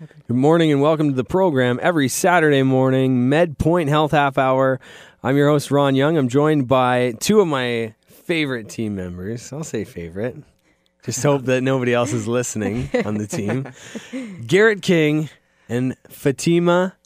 Good 0.00 0.36
morning 0.36 0.72
and 0.72 0.80
welcome 0.80 1.08
to 1.10 1.14
the 1.14 1.22
program 1.24 1.78
every 1.80 2.08
Saturday 2.08 2.62
morning, 2.64 3.30
MedPoint 3.30 3.88
Health 3.88 4.10
Half 4.10 4.38
Hour. 4.38 4.80
I'm 5.22 5.36
your 5.36 5.48
host, 5.48 5.70
Ron 5.70 5.94
Young. 5.94 6.18
I'm 6.18 6.28
joined 6.28 6.66
by 6.66 7.12
two 7.20 7.40
of 7.40 7.46
my 7.46 7.94
favorite 8.08 8.68
team 8.68 8.96
members. 8.96 9.52
I'll 9.52 9.62
say 9.62 9.84
favorite. 9.84 10.36
Just 11.04 11.22
hope 11.22 11.42
that 11.44 11.60
nobody 11.62 11.94
else 11.94 12.12
is 12.12 12.26
listening 12.26 12.90
on 13.04 13.18
the 13.18 13.26
team. 13.28 13.68
Garrett 14.46 14.82
King 14.82 15.28
and 15.68 15.96
Fatima 16.08 16.96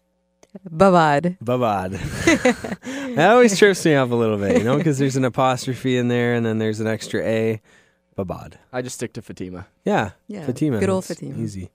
Babad. 0.67 1.37
Babad. 1.45 1.93
that 3.17 3.31
always 3.31 3.59
trips 3.59 3.85
me 3.85 3.95
up 3.95 4.11
a 4.11 4.15
little 4.15 4.39
bit, 4.39 4.57
you 4.57 4.65
know, 4.65 4.79
because 4.79 4.99
there's 4.99 5.17
an 5.17 5.27
apostrophe 5.27 5.99
in 5.99 6.09
there 6.09 6.33
and 6.35 6.45
then 6.47 6.59
there's 6.59 6.81
an 6.81 6.87
extra 6.87 7.23
A. 7.23 7.61
Babad. 8.17 8.55
I 8.73 8.83
just 8.83 8.97
stick 8.97 9.13
to 9.13 9.23
Fatima. 9.23 9.69
Yeah, 9.85 10.11
Yeah, 10.27 10.45
Fatima. 10.47 10.81
good 10.81 10.89
old 10.89 11.05
That's 11.05 11.21
Fatima. 11.21 11.41
Easy. 11.41 11.71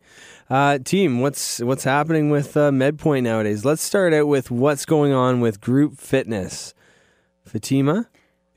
Uh, 0.50 0.78
team, 0.78 1.20
what's 1.22 1.60
what's 1.60 1.84
happening 1.84 2.30
with 2.30 2.56
uh, 2.58 2.70
MedPoint 2.70 3.24
nowadays? 3.24 3.64
Let's 3.66 3.82
start 3.82 4.14
out 4.14 4.28
with 4.28 4.52
what's 4.52 4.86
going 4.86 5.14
on 5.14 5.40
with 5.40 5.62
group 5.62 5.98
fitness. 5.98 6.74
Fatima, 7.46 8.08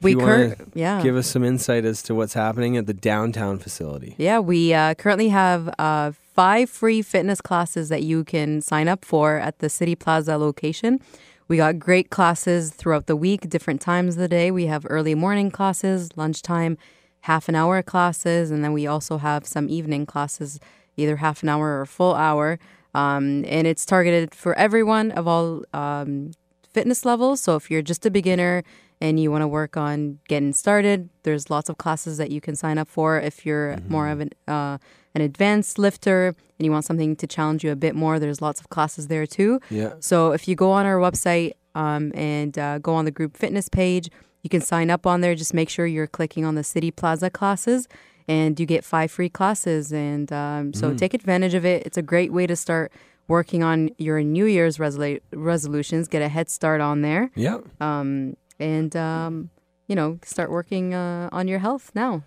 We 0.02 0.14
cur- 0.14 0.56
yeah. 0.74 1.02
give 1.02 1.16
us 1.16 1.26
some 1.28 1.44
insight 1.44 1.84
as 1.84 2.02
to 2.04 2.14
what's 2.14 2.34
happening 2.34 2.76
at 2.76 2.86
the 2.86 2.94
downtown 2.94 3.58
facility. 3.58 4.14
Yeah, 4.18 4.38
we 4.38 4.72
uh, 4.74 4.94
currently 4.94 5.28
have 5.28 5.72
uh, 5.78 6.12
five 6.34 6.70
free 6.70 7.02
fitness 7.02 7.40
classes 7.40 7.88
that 7.88 8.02
you 8.02 8.24
can 8.24 8.60
sign 8.60 8.88
up 8.88 9.04
for 9.04 9.36
at 9.36 9.58
the 9.58 9.68
City 9.68 9.94
Plaza 9.94 10.36
location. 10.38 11.00
We 11.48 11.56
got 11.58 11.78
great 11.78 12.10
classes 12.10 12.72
throughout 12.72 13.06
the 13.06 13.16
week, 13.16 13.48
different 13.48 13.80
times 13.80 14.16
of 14.16 14.20
the 14.20 14.28
day. 14.28 14.50
We 14.50 14.66
have 14.66 14.86
early 14.90 15.14
morning 15.14 15.50
classes, 15.50 16.10
lunchtime, 16.16 16.76
half 17.20 17.48
an 17.48 17.54
hour 17.54 17.82
classes, 17.82 18.50
and 18.50 18.64
then 18.64 18.72
we 18.72 18.86
also 18.86 19.18
have 19.18 19.46
some 19.46 19.68
evening 19.68 20.06
classes, 20.06 20.58
either 20.96 21.16
half 21.16 21.42
an 21.42 21.48
hour 21.48 21.66
or 21.78 21.82
a 21.82 21.86
full 21.86 22.14
hour. 22.14 22.58
Um, 22.94 23.44
and 23.46 23.66
it's 23.66 23.84
targeted 23.84 24.34
for 24.34 24.54
everyone 24.54 25.10
of 25.10 25.28
all 25.28 25.64
um, 25.74 26.32
fitness 26.72 27.04
levels. 27.04 27.42
So 27.42 27.56
if 27.56 27.70
you're 27.70 27.82
just 27.82 28.06
a 28.06 28.10
beginner 28.10 28.62
and 29.00 29.20
you 29.20 29.30
want 29.30 29.42
to 29.42 29.48
work 29.48 29.76
on 29.76 30.18
getting 30.28 30.54
started, 30.54 31.10
there's 31.22 31.50
lots 31.50 31.68
of 31.68 31.76
classes 31.76 32.16
that 32.16 32.30
you 32.30 32.40
can 32.40 32.56
sign 32.56 32.78
up 32.78 32.88
for. 32.88 33.20
If 33.20 33.44
you're 33.44 33.76
more 33.88 34.08
of 34.08 34.20
an 34.20 34.30
uh, 34.48 34.78
an 35.14 35.22
advanced 35.22 35.78
lifter 35.78 36.34
and 36.58 36.64
you 36.64 36.70
want 36.70 36.84
something 36.84 37.16
to 37.16 37.26
challenge 37.26 37.64
you 37.64 37.70
a 37.70 37.76
bit 37.76 37.94
more, 37.94 38.18
there's 38.18 38.42
lots 38.42 38.60
of 38.60 38.68
classes 38.68 39.08
there 39.08 39.26
too. 39.26 39.60
Yeah. 39.70 39.94
So 40.00 40.32
if 40.32 40.46
you 40.48 40.54
go 40.54 40.70
on 40.70 40.86
our 40.86 40.96
website 40.96 41.52
um, 41.74 42.12
and 42.14 42.58
uh, 42.58 42.78
go 42.78 42.94
on 42.94 43.04
the 43.04 43.10
group 43.10 43.36
fitness 43.36 43.68
page, 43.68 44.10
you 44.42 44.50
can 44.50 44.60
sign 44.60 44.90
up 44.90 45.06
on 45.06 45.22
there. 45.22 45.34
Just 45.34 45.54
make 45.54 45.68
sure 45.68 45.86
you're 45.86 46.06
clicking 46.06 46.44
on 46.44 46.54
the 46.54 46.64
City 46.64 46.90
Plaza 46.90 47.30
classes, 47.30 47.88
and 48.28 48.58
you 48.58 48.66
get 48.66 48.84
five 48.84 49.10
free 49.10 49.28
classes. 49.28 49.92
And 49.92 50.32
um, 50.32 50.72
so 50.74 50.94
take 50.94 51.14
advantage 51.14 51.54
of 51.54 51.64
it. 51.64 51.86
It's 51.86 51.96
a 51.96 52.02
great 52.02 52.32
way 52.32 52.46
to 52.46 52.56
start 52.56 52.92
working 53.28 53.62
on 53.62 53.90
your 53.98 54.22
New 54.22 54.44
Year's 54.46 54.78
resolu- 54.78 55.20
resolutions. 55.32 56.08
Get 56.08 56.22
a 56.22 56.28
head 56.28 56.48
start 56.50 56.80
on 56.80 57.02
there, 57.02 57.30
Yeah. 57.34 57.58
um, 57.80 58.36
and 58.60 58.94
um, 58.96 59.50
you 59.88 59.94
know 59.96 60.18
start 60.22 60.50
working 60.50 60.94
uh, 60.94 61.28
on 61.32 61.48
your 61.48 61.58
health 61.58 61.90
now. 61.94 62.22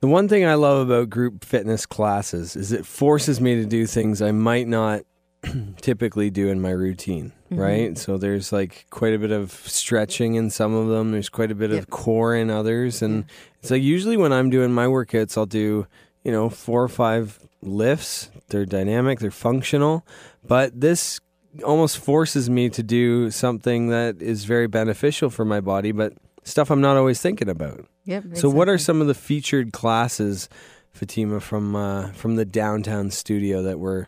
The 0.00 0.06
one 0.08 0.28
thing 0.28 0.44
I 0.46 0.54
love 0.54 0.86
about 0.88 1.10
group 1.10 1.44
fitness 1.44 1.84
classes 1.84 2.54
is 2.54 2.70
it 2.70 2.86
forces 2.86 3.40
me 3.40 3.56
to 3.56 3.64
do 3.66 3.84
things 3.84 4.22
I 4.22 4.30
might 4.32 4.68
not 4.68 5.02
typically 5.80 6.30
do 6.30 6.48
in 6.48 6.60
my 6.60 6.70
routine, 6.70 7.32
Mm-hmm. 7.50 7.62
right? 7.62 7.96
So 7.98 8.18
there's 8.18 8.52
like 8.52 8.84
quite 8.90 9.14
a 9.14 9.18
bit 9.18 9.30
of 9.30 9.50
stretching 9.52 10.34
in 10.34 10.50
some 10.50 10.74
of 10.74 10.88
them, 10.88 11.12
there's 11.12 11.30
quite 11.30 11.50
a 11.50 11.54
bit 11.54 11.70
Yep. 11.70 11.78
of 11.78 11.90
core 11.90 12.34
in 12.34 12.50
others 12.50 13.00
and 13.00 13.24
it's 13.60 13.70
like 13.70 13.82
usually 13.82 14.18
when 14.18 14.32
I'm 14.34 14.50
doing 14.50 14.72
my 14.72 14.84
workouts 14.84 15.36
I'll 15.38 15.46
do, 15.46 15.86
you 16.24 16.30
know, 16.32 16.50
four 16.50 16.82
or 16.82 16.88
five 16.88 17.38
lifts. 17.62 18.30
They're 18.48 18.66
dynamic, 18.66 19.20
they're 19.20 19.30
functional, 19.30 20.04
but 20.46 20.78
this 20.78 21.20
almost 21.64 21.96
forces 21.98 22.50
me 22.50 22.68
to 22.70 22.82
do 22.82 23.30
something 23.30 23.88
that 23.88 24.20
is 24.20 24.44
very 24.44 24.66
beneficial 24.66 25.30
for 25.30 25.44
my 25.46 25.60
body, 25.60 25.90
but 25.92 26.12
stuff 26.44 26.70
I'm 26.70 26.82
not 26.82 26.96
always 26.98 27.20
thinking 27.22 27.48
about. 27.48 27.86
Yep. 28.04 28.24
So, 28.34 28.48
what 28.50 28.68
are 28.68 28.78
some 28.78 29.00
of 29.00 29.06
the 29.06 29.14
featured 29.14 29.72
classes, 29.72 30.48
Fatima, 30.92 31.40
from 31.40 31.74
uh, 31.74 32.12
from 32.12 32.36
the 32.36 32.44
downtown 32.44 33.10
studio 33.10 33.62
that 33.62 33.78
we're 33.78 34.06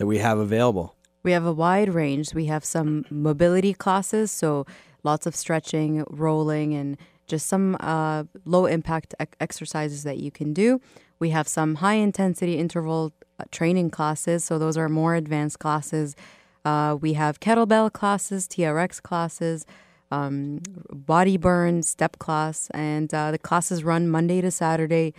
that 0.00 0.06
we 0.06 0.16
have 0.16 0.38
available? 0.38 0.96
We 1.22 1.32
have 1.32 1.44
a 1.44 1.52
wide 1.52 1.92
range. 1.92 2.32
We 2.32 2.46
have 2.46 2.64
some 2.64 3.04
mobility 3.10 3.74
classes, 3.74 4.30
so 4.30 4.64
lots 5.02 5.26
of 5.26 5.36
stretching, 5.36 6.04
rolling, 6.08 6.72
and 6.72 6.96
just 7.26 7.46
some 7.46 7.76
uh, 7.80 8.24
low 8.46 8.64
impact 8.64 9.14
exercises 9.40 10.02
that 10.04 10.16
you 10.16 10.30
can 10.30 10.54
do. 10.54 10.80
We 11.18 11.30
have 11.30 11.46
some 11.46 11.76
high 11.76 11.96
intensity 11.96 12.56
interval 12.56 13.12
uh, 13.38 13.44
training 13.50 13.90
classes, 13.90 14.42
so 14.42 14.58
those 14.58 14.78
are 14.78 14.88
more 14.88 15.16
advanced 15.16 15.58
classes. 15.58 16.16
Uh, 16.64 16.96
we 16.98 17.12
have 17.12 17.38
kettlebell 17.38 17.92
classes, 17.92 18.48
TRX 18.48 19.02
classes, 19.02 19.66
um, 20.10 20.60
body 20.90 21.36
burn, 21.36 21.82
step 21.82 22.18
class, 22.18 22.70
and 22.72 23.12
uh, 23.12 23.30
the 23.32 23.38
classes 23.38 23.84
run 23.84 24.08
Monday 24.08 24.40
to 24.40 24.50
Saturday, 24.50 25.12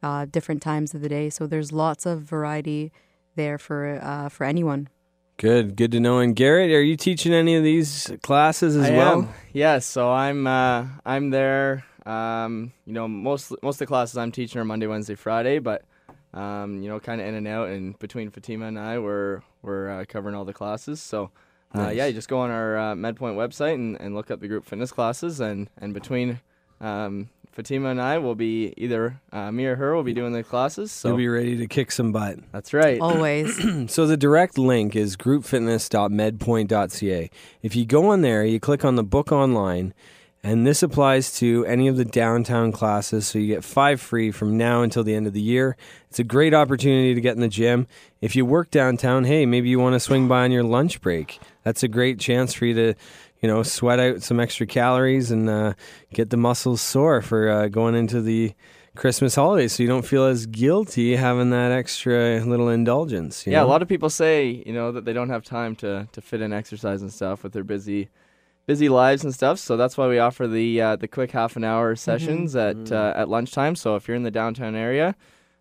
uh, 0.00 0.26
different 0.26 0.62
times 0.62 0.94
of 0.94 1.00
the 1.00 1.08
day. 1.08 1.28
So 1.28 1.48
there's 1.48 1.72
lots 1.72 2.06
of 2.06 2.20
variety 2.22 2.92
there 3.38 3.56
for 3.56 3.98
uh, 4.02 4.28
for 4.28 4.44
anyone. 4.44 4.88
Good, 5.38 5.76
good 5.76 5.92
to 5.92 6.00
know. 6.00 6.18
And 6.18 6.34
Garrett, 6.34 6.72
are 6.72 6.82
you 6.82 6.96
teaching 6.96 7.32
any 7.32 7.54
of 7.54 7.62
these 7.62 8.10
classes 8.22 8.76
as 8.76 8.86
I 8.90 8.96
well? 8.96 9.18
am. 9.20 9.28
Yes, 9.52 9.86
so 9.86 10.10
I'm 10.10 10.46
uh, 10.46 10.84
I'm 11.06 11.30
there. 11.30 11.84
Um, 12.04 12.72
you 12.84 12.92
know, 12.92 13.06
most 13.06 13.54
most 13.62 13.76
of 13.76 13.78
the 13.78 13.86
classes 13.86 14.18
I'm 14.18 14.32
teaching 14.32 14.60
are 14.60 14.64
Monday, 14.64 14.86
Wednesday, 14.88 15.14
Friday, 15.14 15.60
but 15.60 15.84
um, 16.34 16.82
you 16.82 16.88
know, 16.88 16.98
kind 17.00 17.20
of 17.20 17.26
in 17.28 17.34
and 17.34 17.46
out. 17.48 17.68
And 17.68 17.96
between 18.00 18.30
Fatima 18.30 18.66
and 18.66 18.78
I, 18.78 18.98
we're 18.98 19.42
we're 19.62 19.88
uh, 20.00 20.04
covering 20.06 20.34
all 20.34 20.44
the 20.44 20.52
classes. 20.52 21.00
So. 21.00 21.30
Uh, 21.74 21.80
Nice. 21.82 21.96
yeah, 21.96 22.06
you 22.06 22.14
just 22.14 22.30
go 22.30 22.38
on 22.38 22.50
our 22.50 22.78
uh, 22.78 22.94
MedPoint 22.94 23.36
website 23.36 23.74
and, 23.74 24.00
and 24.00 24.14
look 24.14 24.30
up 24.30 24.40
the 24.40 24.48
group 24.48 24.64
fitness 24.64 24.90
classes, 24.90 25.38
and 25.38 25.68
and 25.76 25.92
between 25.92 26.40
um, 26.80 27.28
Fatima 27.58 27.88
and 27.88 28.00
I 28.00 28.18
will 28.18 28.36
be 28.36 28.72
either 28.76 29.20
uh, 29.32 29.50
me 29.50 29.66
or 29.66 29.74
her 29.74 29.92
will 29.92 30.04
be 30.04 30.12
doing 30.12 30.32
the 30.32 30.44
classes. 30.44 30.92
So 30.92 31.08
You'll 31.08 31.16
be 31.16 31.26
ready 31.26 31.56
to 31.56 31.66
kick 31.66 31.90
some 31.90 32.12
butt. 32.12 32.38
that's 32.52 32.72
right. 32.72 33.00
Always. 33.00 33.58
So 33.90 34.06
the 34.06 34.16
direct 34.16 34.58
link 34.58 34.94
is 34.94 35.16
groupfitness.medpoint.ca. 35.16 37.30
If 37.62 37.74
you 37.74 37.84
go 37.84 38.10
on 38.10 38.20
there, 38.20 38.44
you 38.44 38.60
click 38.60 38.84
on 38.84 38.94
the 38.94 39.02
book 39.02 39.32
online, 39.32 39.92
and 40.40 40.64
this 40.64 40.84
applies 40.84 41.36
to 41.40 41.66
any 41.66 41.88
of 41.88 41.96
the 41.96 42.04
downtown 42.04 42.70
classes. 42.70 43.26
So 43.26 43.40
you 43.40 43.48
get 43.48 43.64
five 43.64 44.00
free 44.00 44.30
from 44.30 44.56
now 44.56 44.82
until 44.82 45.02
the 45.02 45.16
end 45.16 45.26
of 45.26 45.32
the 45.32 45.40
year. 45.40 45.76
It's 46.10 46.20
a 46.20 46.24
great 46.24 46.54
opportunity 46.54 47.12
to 47.12 47.20
get 47.20 47.34
in 47.34 47.40
the 47.40 47.48
gym. 47.48 47.88
If 48.20 48.36
you 48.36 48.46
work 48.46 48.70
downtown, 48.70 49.24
hey, 49.24 49.46
maybe 49.46 49.68
you 49.68 49.80
want 49.80 49.94
to 49.94 50.00
swing 50.00 50.28
by 50.28 50.44
on 50.44 50.52
your 50.52 50.62
lunch 50.62 51.00
break. 51.00 51.40
That's 51.64 51.82
a 51.82 51.88
great 51.88 52.20
chance 52.20 52.54
for 52.54 52.66
you 52.66 52.74
to, 52.74 52.94
you 53.40 53.48
know, 53.48 53.62
sweat 53.62 54.00
out 54.00 54.22
some 54.22 54.40
extra 54.40 54.66
calories 54.66 55.30
and 55.30 55.48
uh, 55.48 55.74
get 56.12 56.30
the 56.30 56.36
muscles 56.36 56.80
sore 56.80 57.22
for 57.22 57.48
uh, 57.48 57.68
going 57.68 57.94
into 57.94 58.20
the 58.20 58.54
Christmas 58.96 59.36
holidays, 59.36 59.72
so 59.72 59.82
you 59.82 59.88
don't 59.88 60.04
feel 60.04 60.24
as 60.24 60.46
guilty 60.46 61.14
having 61.14 61.50
that 61.50 61.70
extra 61.70 62.40
little 62.44 62.68
indulgence. 62.68 63.46
you 63.46 63.52
yeah, 63.52 63.60
know? 63.60 63.66
a 63.66 63.68
lot 63.68 63.80
of 63.80 63.88
people 63.88 64.10
say 64.10 64.62
you 64.66 64.72
know 64.72 64.90
that 64.90 65.04
they 65.04 65.12
don't 65.12 65.30
have 65.30 65.44
time 65.44 65.76
to 65.76 66.08
to 66.10 66.20
fit 66.20 66.40
in 66.40 66.52
exercise 66.52 67.00
and 67.00 67.12
stuff 67.12 67.44
with 67.44 67.52
their 67.52 67.62
busy 67.62 68.08
busy 68.66 68.88
lives 68.88 69.24
and 69.24 69.34
stuff. 69.34 69.58
So 69.58 69.76
that's 69.76 69.96
why 69.96 70.06
we 70.08 70.18
offer 70.18 70.46
the 70.46 70.80
uh, 70.80 70.96
the 70.96 71.08
quick 71.08 71.32
half 71.32 71.56
an 71.56 71.64
hour 71.64 71.96
sessions 71.96 72.54
at 72.54 72.92
uh, 72.92 73.14
at 73.16 73.28
lunchtime. 73.28 73.74
So 73.74 73.96
if 73.96 74.06
you're 74.06 74.16
in 74.16 74.22
the 74.22 74.30
downtown 74.30 74.76
area, 74.76 75.16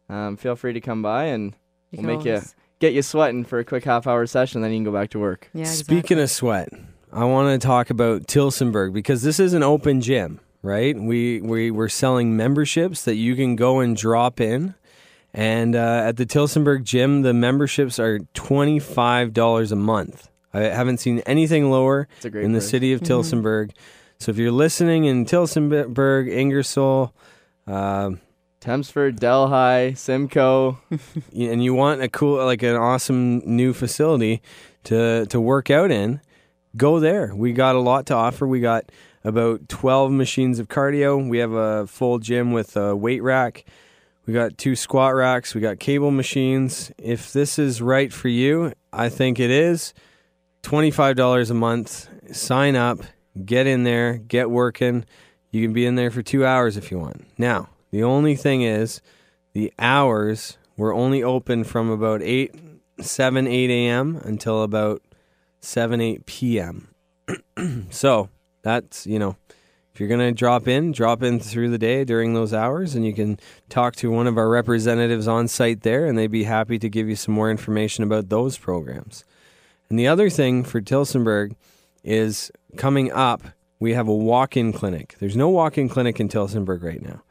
um, 0.10 0.36
feel 0.38 0.56
free 0.56 0.74
to 0.74 0.82
come 0.82 1.02
by 1.02 1.26
and 1.26 1.56
You 1.92 2.02
we'll 2.02 2.18
can 2.18 2.18
make 2.18 2.26
you 2.26 2.48
get 2.80 2.94
you 2.94 3.02
sweating 3.02 3.46
for 3.46 3.60
a 3.60 3.66
quick 3.66 3.86
half 3.86 4.06
hour 4.06 4.26
session. 4.28 4.62
Then 4.62 4.72
you 4.72 4.78
can 4.78 4.84
go 4.84 4.92
back 4.92 5.10
to 5.12 5.20
work. 5.20 5.50
Yeah, 5.54 5.66
Speaking 5.66 6.20
of 6.20 6.30
sweat, 6.30 6.70
I 7.12 7.24
want 7.26 7.60
to 7.62 7.66
talk 7.66 7.90
about 7.90 8.24
Tillsonburg 8.28 8.94
because 8.94 9.22
this 9.24 9.40
is 9.40 9.54
an 9.54 9.64
open 9.64 10.02
gym, 10.02 10.40
right? 10.62 10.98
We 10.98 11.42
we 11.42 11.72
we're 11.72 11.90
selling 11.90 12.36
memberships 12.36 13.04
that 13.04 13.16
you 13.16 13.36
can 13.36 13.56
go 13.56 13.80
and 13.80 13.96
drop 13.96 14.40
in. 14.42 14.76
And 15.34 15.76
uh, 15.76 16.04
at 16.06 16.18
the 16.18 16.26
Tillsonburg 16.26 16.84
gym, 16.84 17.22
the 17.22 17.34
memberships 17.34 18.00
are 18.00 18.20
twenty 18.34 18.80
five 18.80 19.34
dollars 19.34 19.72
a 19.72 19.76
month. 19.76 20.30
I 20.54 20.62
haven't 20.62 20.98
seen 21.00 21.20
anything 21.20 21.70
lower 21.70 22.08
It's 22.18 22.26
a 22.26 22.38
in 22.40 22.54
the 22.54 22.60
price. 22.60 22.70
city 22.70 22.94
of 22.94 23.02
Tillsonburg. 23.02 23.72
So 24.20 24.32
if 24.32 24.38
you're 24.38 24.52
listening 24.52 25.06
in 25.06 25.26
Tillsonburg, 25.26 26.28
Ingersoll, 26.30 27.14
uh, 27.68 28.12
Thamesford, 28.62 29.20
Delhi, 29.20 29.94
Simcoe. 29.94 30.80
and 31.36 31.64
you 31.64 31.74
want 31.76 32.02
a 32.02 32.10
cool, 32.10 32.44
like 32.44 32.64
an 32.64 32.76
awesome 32.76 33.40
new 33.46 33.74
facility 33.74 34.42
to 34.86 35.26
to 35.28 35.40
work 35.40 35.70
out 35.70 35.92
in, 35.92 36.20
go 36.78 37.00
there. 37.00 37.34
We 37.36 37.54
got 37.54 37.76
a 37.76 37.80
lot 37.80 38.06
to 38.08 38.16
offer. 38.16 38.48
We 38.48 38.60
got 38.60 38.92
about 39.24 39.68
twelve 39.68 40.12
machines 40.12 40.60
of 40.60 40.68
cardio. 40.68 41.28
We 41.28 41.40
have 41.40 41.54
a 41.54 41.88
full 41.88 42.20
gym 42.20 42.52
with 42.52 42.78
a 42.78 42.96
weight 42.96 43.24
rack. 43.24 43.66
We 44.26 44.34
got 44.34 44.58
two 44.58 44.76
squat 44.76 45.16
racks. 45.16 45.56
We 45.56 45.62
got 45.62 45.80
cable 45.80 46.12
machines. 46.12 46.92
If 46.98 47.32
this 47.32 47.58
is 47.58 47.82
right 47.82 48.12
for 48.12 48.28
you, 48.28 48.74
I 48.92 49.08
think 49.10 49.40
it 49.40 49.50
is. 49.50 49.94
$25 50.64 51.50
a 51.50 51.54
month. 51.54 52.10
Sign 52.36 52.76
up, 52.76 53.00
get 53.46 53.68
in 53.68 53.84
there, 53.84 54.18
get 54.18 54.50
working. 54.50 55.06
You 55.52 55.64
can 55.64 55.72
be 55.72 55.86
in 55.86 55.96
there 55.96 56.12
for 56.12 56.22
two 56.22 56.46
hours 56.46 56.76
if 56.76 56.92
you 56.92 57.00
want. 57.00 57.26
Now, 57.38 57.70
the 57.92 58.04
only 58.04 58.36
thing 58.36 58.64
is, 58.64 59.02
the 59.54 59.72
hours 59.80 60.58
were 60.76 60.94
only 60.94 61.24
open 61.24 61.64
from 61.64 61.90
about 61.90 62.22
8 62.22 62.54
7, 63.00 63.48
8 63.48 63.70
a.m. 63.70 64.18
until 64.26 64.64
about 64.64 65.02
7, 65.68 66.00
8 66.00 66.26
p.m. 66.26 66.88
so 67.90 68.30
that's, 68.62 69.06
you 69.06 69.20
know, 69.20 69.36
if 69.94 70.00
you're 70.00 70.08
going 70.08 70.22
to 70.22 70.32
drop 70.32 70.68
in, 70.68 70.94
drop 70.94 71.22
in 71.22 71.40
through 71.42 71.70
the 71.72 71.78
day 71.78 72.06
during 72.06 72.34
those 72.34 72.54
hours, 72.54 72.96
and 72.96 73.06
you 73.06 73.14
can 73.14 73.38
talk 73.68 73.96
to 73.98 74.10
one 74.10 74.28
of 74.28 74.38
our 74.38 74.48
representatives 74.48 75.28
on 75.28 75.50
site 75.50 75.82
there, 75.82 76.06
and 76.06 76.18
they'd 76.18 76.32
be 76.32 76.46
happy 76.46 76.80
to 76.80 76.88
give 76.88 77.10
you 77.10 77.18
some 77.18 77.34
more 77.34 77.52
information 77.52 78.04
about 78.04 78.30
those 78.30 78.58
programs. 78.58 79.26
And 79.90 80.00
the 80.00 80.08
other 80.08 80.30
thing 80.30 80.64
for 80.64 80.80
Tillsonburg 80.80 81.56
is 82.02 82.50
coming 82.78 83.12
up, 83.12 83.44
we 83.80 83.94
have 83.94 84.08
a 84.08 84.16
walk 84.16 84.56
in 84.56 84.72
clinic. 84.72 85.16
There's 85.20 85.36
no 85.36 85.50
walk 85.50 85.78
in 85.78 85.90
clinic 85.90 86.20
in 86.22 86.30
Tillsonburg 86.30 86.82
right 86.82 87.02
now. 87.02 87.24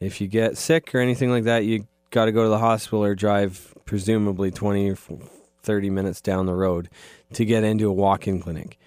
If 0.00 0.20
you 0.20 0.26
get 0.26 0.58
sick 0.58 0.92
or 0.94 0.98
anything 0.98 1.30
like 1.30 1.44
that, 1.44 1.64
you 1.64 1.86
got 2.10 2.24
to 2.24 2.32
go 2.32 2.42
to 2.42 2.48
the 2.48 2.58
hospital 2.58 3.04
or 3.04 3.14
drive 3.14 3.72
presumably 3.84 4.50
20 4.50 4.90
or 4.90 4.96
30 5.64 5.90
minutes 5.90 6.20
down 6.20 6.46
the 6.46 6.54
road 6.54 6.88
to 7.32 7.44
get 7.44 7.64
into 7.64 7.88
a 7.88 7.92
walk 7.92 8.28
in 8.28 8.40
clinic. 8.40 8.78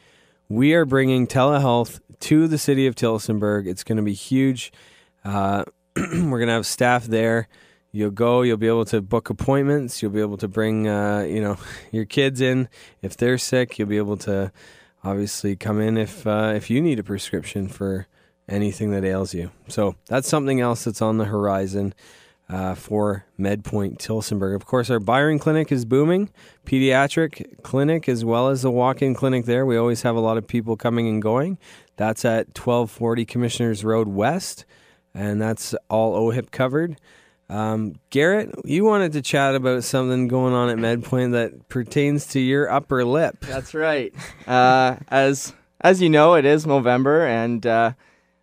We 0.49 0.73
are 0.73 0.85
bringing 0.85 1.27
telehealth 1.27 1.99
to 2.21 2.47
the 2.47 2.57
city 2.57 2.87
of 2.87 2.95
Tillsonburg. 2.95 3.67
It's 3.67 3.83
going 3.83 3.97
to 3.97 4.03
be 4.03 4.13
huge. 4.13 4.71
Uh, 5.25 5.65
we're 5.95 6.39
going 6.39 6.47
to 6.47 6.53
have 6.53 6.65
staff 6.65 7.05
there. 7.05 7.47
You'll 7.91 8.11
go. 8.11 8.43
You'll 8.43 8.57
be 8.57 8.67
able 8.67 8.85
to 8.85 9.01
book 9.01 9.29
appointments. 9.29 10.01
You'll 10.01 10.11
be 10.11 10.21
able 10.21 10.37
to 10.37 10.47
bring, 10.47 10.87
uh, 10.87 11.21
you 11.21 11.41
know, 11.41 11.57
your 11.91 12.05
kids 12.05 12.41
in 12.41 12.69
if 13.01 13.17
they're 13.17 13.37
sick. 13.37 13.77
You'll 13.77 13.87
be 13.89 13.97
able 13.97 14.17
to 14.17 14.51
obviously 15.03 15.55
come 15.55 15.81
in 15.81 15.97
if 15.97 16.25
uh, 16.25 16.53
if 16.55 16.69
you 16.69 16.81
need 16.81 16.99
a 16.99 17.03
prescription 17.03 17.67
for 17.67 18.07
anything 18.47 18.91
that 18.91 19.03
ails 19.03 19.33
you. 19.33 19.51
So 19.67 19.95
that's 20.07 20.27
something 20.27 20.61
else 20.61 20.85
that's 20.85 21.01
on 21.01 21.17
the 21.17 21.25
horizon 21.25 21.93
uh, 22.49 22.75
for 22.75 23.25
MedPoint 23.39 23.97
Tillsonburg. 23.97 24.55
Of 24.55 24.65
course, 24.65 24.89
our 24.89 24.99
Byron 24.99 25.39
Clinic 25.39 25.71
is 25.71 25.85
booming, 25.85 26.29
pediatric 26.65 27.61
clinic 27.61 28.07
as 28.07 28.23
well 28.23 28.47
as 28.47 28.61
the 28.61 28.71
walk-in 28.71 29.13
clinic 29.13 29.45
there. 29.45 29.65
We 29.65 29.77
always 29.77 30.03
have 30.03 30.15
a 30.15 30.21
lot 30.21 30.37
of 30.37 30.47
people 30.47 30.77
coming 30.77 31.07
and 31.07 31.21
going. 31.21 31.57
That's 31.97 32.23
at 32.23 32.47
1240 32.47 33.25
Commissioners 33.25 33.83
Road 33.83 34.07
West, 34.07 34.65
and 35.13 35.41
that's 35.41 35.75
all 35.89 36.15
OHIP 36.15 36.51
covered. 36.51 36.97
Um, 37.49 37.95
Garrett, 38.09 38.53
you 38.65 38.83
wanted 38.83 39.13
to 39.13 39.21
chat 39.21 39.55
about 39.55 39.83
something 39.83 40.27
going 40.27 40.53
on 40.53 40.69
at 40.69 40.77
MedPoint 40.77 41.31
that 41.31 41.69
pertains 41.69 42.27
to 42.27 42.39
your 42.39 42.69
upper 42.69 43.05
lip. 43.05 43.37
That's 43.41 43.73
right. 43.73 44.13
Uh, 44.45 44.97
as 45.07 45.53
as 45.79 46.01
you 46.01 46.09
know, 46.09 46.33
it 46.33 46.43
is 46.43 46.65
November, 46.65 47.25
and 47.25 47.65
uh, 47.65 47.93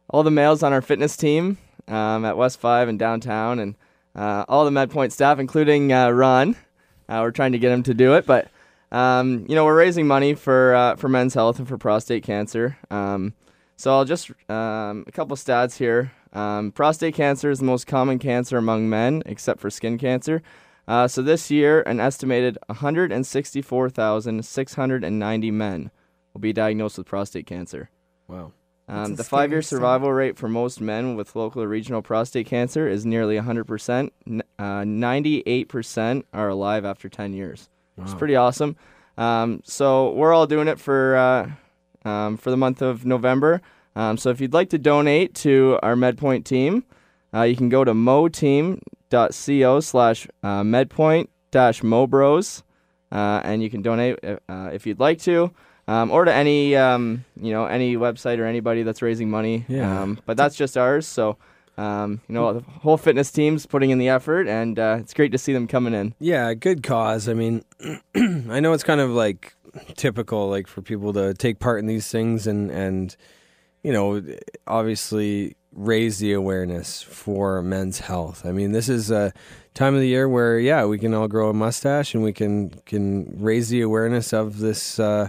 all 0.08 0.22
the 0.22 0.30
males 0.30 0.62
on 0.62 0.72
our 0.72 0.80
fitness 0.80 1.16
team 1.16 1.58
um, 1.88 2.24
at 2.24 2.36
West 2.36 2.60
Five 2.60 2.88
and 2.88 2.98
downtown, 2.98 3.58
and 3.58 3.74
uh, 4.14 4.44
all 4.48 4.64
the 4.64 4.70
MedPoint 4.70 5.12
staff, 5.12 5.38
including 5.38 5.92
uh, 5.92 6.10
Ron. 6.10 6.56
Uh, 7.08 7.20
we're 7.22 7.30
trying 7.30 7.52
to 7.52 7.58
get 7.58 7.72
him 7.72 7.82
to 7.84 7.94
do 7.94 8.14
it, 8.14 8.26
but 8.26 8.48
um, 8.92 9.46
you 9.48 9.54
know 9.54 9.64
we're 9.64 9.76
raising 9.76 10.06
money 10.06 10.34
for 10.34 10.74
uh, 10.74 10.96
for 10.96 11.08
men's 11.08 11.34
health 11.34 11.58
and 11.58 11.68
for 11.68 11.78
prostate 11.78 12.22
cancer. 12.22 12.78
Um, 12.90 13.34
so 13.76 13.92
I'll 13.92 14.04
just 14.04 14.30
um, 14.48 15.04
a 15.06 15.12
couple 15.12 15.36
stats 15.36 15.76
here. 15.76 16.12
Um, 16.32 16.72
prostate 16.72 17.14
cancer 17.14 17.50
is 17.50 17.60
the 17.60 17.64
most 17.64 17.86
common 17.86 18.18
cancer 18.18 18.58
among 18.58 18.88
men, 18.88 19.22
except 19.26 19.60
for 19.60 19.70
skin 19.70 19.98
cancer. 19.98 20.42
Uh, 20.86 21.08
so 21.08 21.22
this 21.22 21.50
year, 21.50 21.80
an 21.82 22.00
estimated 22.00 22.58
164,690 22.66 25.50
men 25.50 25.90
will 26.32 26.40
be 26.40 26.52
diagnosed 26.52 26.98
with 26.98 27.06
prostate 27.06 27.46
cancer. 27.46 27.90
Wow. 28.28 28.52
Um, 28.88 29.14
the 29.14 29.24
five 29.24 29.50
year 29.50 29.62
stat. 29.62 29.76
survival 29.78 30.12
rate 30.12 30.36
for 30.36 30.48
most 30.48 30.80
men 30.80 31.16
with 31.16 31.34
local 31.34 31.62
or 31.62 31.68
regional 31.68 32.02
prostate 32.02 32.46
cancer 32.46 32.86
is 32.86 33.06
nearly 33.06 33.36
100%. 33.36 34.10
N- 34.26 34.42
Uh, 34.58 34.84
98% 34.84 36.24
are 36.32 36.48
alive 36.48 36.84
after 36.84 37.08
10 37.08 37.32
years. 37.32 37.68
It's 37.96 38.12
pretty 38.14 38.36
awesome. 38.36 38.76
Um, 39.16 39.60
so 39.64 40.12
we're 40.12 40.32
all 40.32 40.46
doing 40.46 40.68
it 40.68 40.78
for 40.80 41.16
uh, 41.16 42.08
um, 42.08 42.36
for 42.36 42.50
the 42.50 42.56
month 42.56 42.82
of 42.82 43.06
November. 43.06 43.62
Um, 43.96 44.16
so 44.16 44.30
if 44.30 44.40
you'd 44.40 44.52
like 44.52 44.70
to 44.70 44.78
donate 44.78 45.34
to 45.36 45.78
our 45.82 45.94
MedPoint 45.94 46.44
team, 46.44 46.84
uh, 47.32 47.42
you 47.42 47.54
can 47.56 47.68
go 47.68 47.84
to 47.84 47.94
moteam.co 47.94 49.80
slash 49.80 50.26
uh, 50.42 50.62
medpoint 50.62 51.28
dash 51.50 51.82
mobros, 51.82 52.62
uh, 53.12 53.40
and 53.44 53.62
you 53.62 53.70
can 53.70 53.82
donate 53.82 54.18
uh, 54.24 54.70
if 54.72 54.86
you'd 54.86 54.98
like 55.00 55.20
to, 55.20 55.52
um, 55.88 56.10
or 56.10 56.24
to 56.24 56.32
any 56.32 56.76
um, 56.76 57.24
you 57.40 57.52
know 57.52 57.66
any 57.66 57.96
website 57.96 58.38
or 58.38 58.44
anybody 58.44 58.82
that's 58.82 59.02
raising 59.02 59.30
money. 59.30 59.64
Yeah. 59.68 60.02
Um, 60.02 60.20
but 60.26 60.36
that's 60.36 60.56
just 60.56 60.76
ours. 60.76 61.06
So 61.06 61.36
um, 61.76 62.20
you 62.28 62.34
know 62.34 62.54
the 62.54 62.60
whole 62.60 62.96
fitness 62.96 63.30
team's 63.30 63.66
putting 63.66 63.90
in 63.90 63.98
the 63.98 64.08
effort, 64.08 64.48
and 64.48 64.78
uh, 64.78 64.98
it's 65.00 65.14
great 65.14 65.32
to 65.32 65.38
see 65.38 65.52
them 65.52 65.66
coming 65.66 65.94
in. 65.94 66.14
Yeah, 66.18 66.54
good 66.54 66.82
cause. 66.82 67.28
I 67.28 67.34
mean, 67.34 67.64
I 68.14 68.60
know 68.60 68.72
it's 68.72 68.84
kind 68.84 69.00
of 69.00 69.10
like 69.10 69.54
typical, 69.96 70.48
like 70.48 70.66
for 70.66 70.82
people 70.82 71.12
to 71.14 71.34
take 71.34 71.58
part 71.58 71.80
in 71.80 71.86
these 71.86 72.08
things 72.08 72.46
and 72.46 72.70
and 72.70 73.16
you 73.84 73.92
know, 73.92 74.22
obviously 74.66 75.56
raise 75.72 76.18
the 76.18 76.32
awareness 76.32 77.02
for 77.02 77.62
men's 77.62 78.00
health. 78.00 78.46
I 78.46 78.52
mean, 78.52 78.72
this 78.72 78.88
is 78.88 79.10
a 79.10 79.32
time 79.74 79.94
of 79.94 80.00
the 80.00 80.08
year 80.08 80.28
where 80.28 80.58
yeah, 80.58 80.86
we 80.86 80.98
can 80.98 81.12
all 81.12 81.28
grow 81.28 81.50
a 81.50 81.54
mustache 81.54 82.14
and 82.14 82.24
we 82.24 82.32
can 82.32 82.70
can 82.86 83.36
raise 83.38 83.68
the 83.68 83.82
awareness 83.82 84.32
of 84.32 84.58
this 84.58 84.98
uh, 84.98 85.28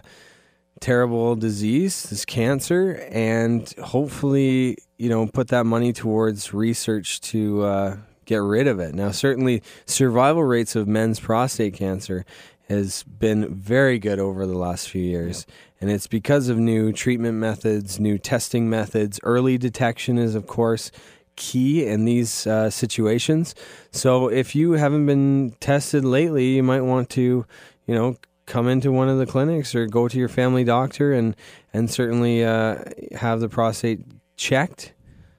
terrible 0.79 1.35
disease, 1.35 2.03
this 2.03 2.25
cancer, 2.25 3.07
and 3.11 3.73
hopefully, 3.81 4.77
you 4.97 5.09
know, 5.09 5.27
put 5.27 5.47
that 5.49 5.65
money 5.65 5.93
towards 5.93 6.53
research 6.53 7.21
to 7.21 7.63
uh, 7.63 7.97
get 8.25 8.41
rid 8.41 8.67
of 8.67 8.79
it. 8.79 8.93
Now, 8.93 9.11
certainly, 9.11 9.63
survival 9.85 10.43
rates 10.43 10.75
of 10.75 10.87
men's 10.87 11.19
prostate 11.19 11.73
cancer 11.73 12.25
has 12.69 13.03
been 13.03 13.53
very 13.53 13.99
good 13.99 14.19
over 14.19 14.45
the 14.45 14.57
last 14.57 14.89
few 14.89 15.03
years. 15.03 15.45
And 15.79 15.91
it's 15.91 16.07
because 16.07 16.49
of 16.49 16.57
new 16.57 16.91
treatment 16.91 17.37
methods, 17.37 17.99
new 17.99 18.17
testing 18.17 18.69
methods. 18.69 19.19
Early 19.23 19.57
detection 19.57 20.17
is, 20.17 20.33
of 20.33 20.47
course, 20.47 20.91
key 21.35 21.85
in 21.85 22.05
these 22.05 22.47
uh, 22.47 22.69
situations. 22.69 23.53
So 23.91 24.29
if 24.29 24.55
you 24.55 24.73
haven't 24.73 25.05
been 25.05 25.55
tested 25.59 26.03
lately, 26.03 26.55
you 26.55 26.63
might 26.63 26.81
want 26.81 27.09
to, 27.11 27.45
you 27.85 27.95
know, 27.95 28.15
come 28.45 28.67
into 28.67 28.91
one 28.91 29.09
of 29.09 29.17
the 29.17 29.25
clinics 29.25 29.73
or 29.75 29.87
go 29.87 30.07
to 30.07 30.17
your 30.17 30.29
family 30.29 30.63
doctor 30.63 31.13
and 31.13 31.35
and 31.73 31.89
certainly 31.89 32.43
uh, 32.43 32.79
have 33.15 33.39
the 33.39 33.49
prostate 33.49 34.01
checked. 34.37 34.93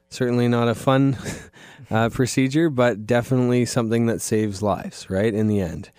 Certainly 0.08 0.48
not 0.48 0.68
a 0.68 0.74
fun 0.74 1.18
uh, 1.90 2.08
procedure, 2.10 2.70
but 2.70 3.06
definitely 3.06 3.64
something 3.64 4.06
that 4.06 4.20
saves 4.20 4.62
lives. 4.62 5.10
Right 5.10 5.32
in 5.32 5.46
the 5.46 5.60
end 5.60 5.90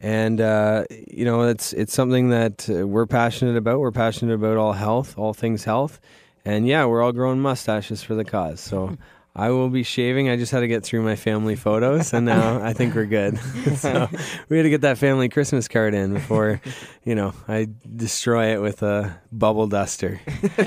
and 0.00 0.40
uh, 0.40 0.84
you 0.90 1.24
know 1.24 1.42
it's 1.42 1.72
it's 1.72 1.94
something 1.94 2.30
that 2.30 2.68
uh, 2.68 2.86
we're 2.86 3.06
passionate 3.06 3.56
about. 3.56 3.80
We're 3.80 3.92
passionate 3.92 4.34
about 4.34 4.56
all 4.56 4.72
health, 4.72 5.16
all 5.16 5.32
things 5.32 5.64
health, 5.64 6.00
and 6.44 6.66
yeah, 6.66 6.84
we're 6.84 7.02
all 7.02 7.12
growing 7.12 7.40
mustaches 7.40 8.02
for 8.02 8.14
the 8.14 8.24
cause. 8.24 8.60
So 8.60 8.96
I 9.38 9.50
will 9.50 9.68
be 9.68 9.82
shaving. 9.82 10.30
I 10.30 10.36
just 10.36 10.50
had 10.50 10.60
to 10.60 10.68
get 10.68 10.82
through 10.82 11.02
my 11.02 11.14
family 11.14 11.56
photos, 11.56 12.14
and 12.14 12.24
now 12.24 12.62
I 12.62 12.72
think 12.72 12.94
we're 12.94 13.04
good. 13.04 13.38
so 13.76 14.08
we 14.48 14.56
had 14.56 14.62
to 14.62 14.70
get 14.70 14.80
that 14.80 14.96
family 14.96 15.28
Christmas 15.28 15.68
card 15.68 15.92
in 15.92 16.14
before, 16.14 16.58
you 17.04 17.14
know, 17.14 17.34
I 17.46 17.68
destroy 17.94 18.54
it 18.54 18.62
with 18.62 18.82
a 18.82 19.20
bubble 19.30 19.66
duster. 19.66 20.22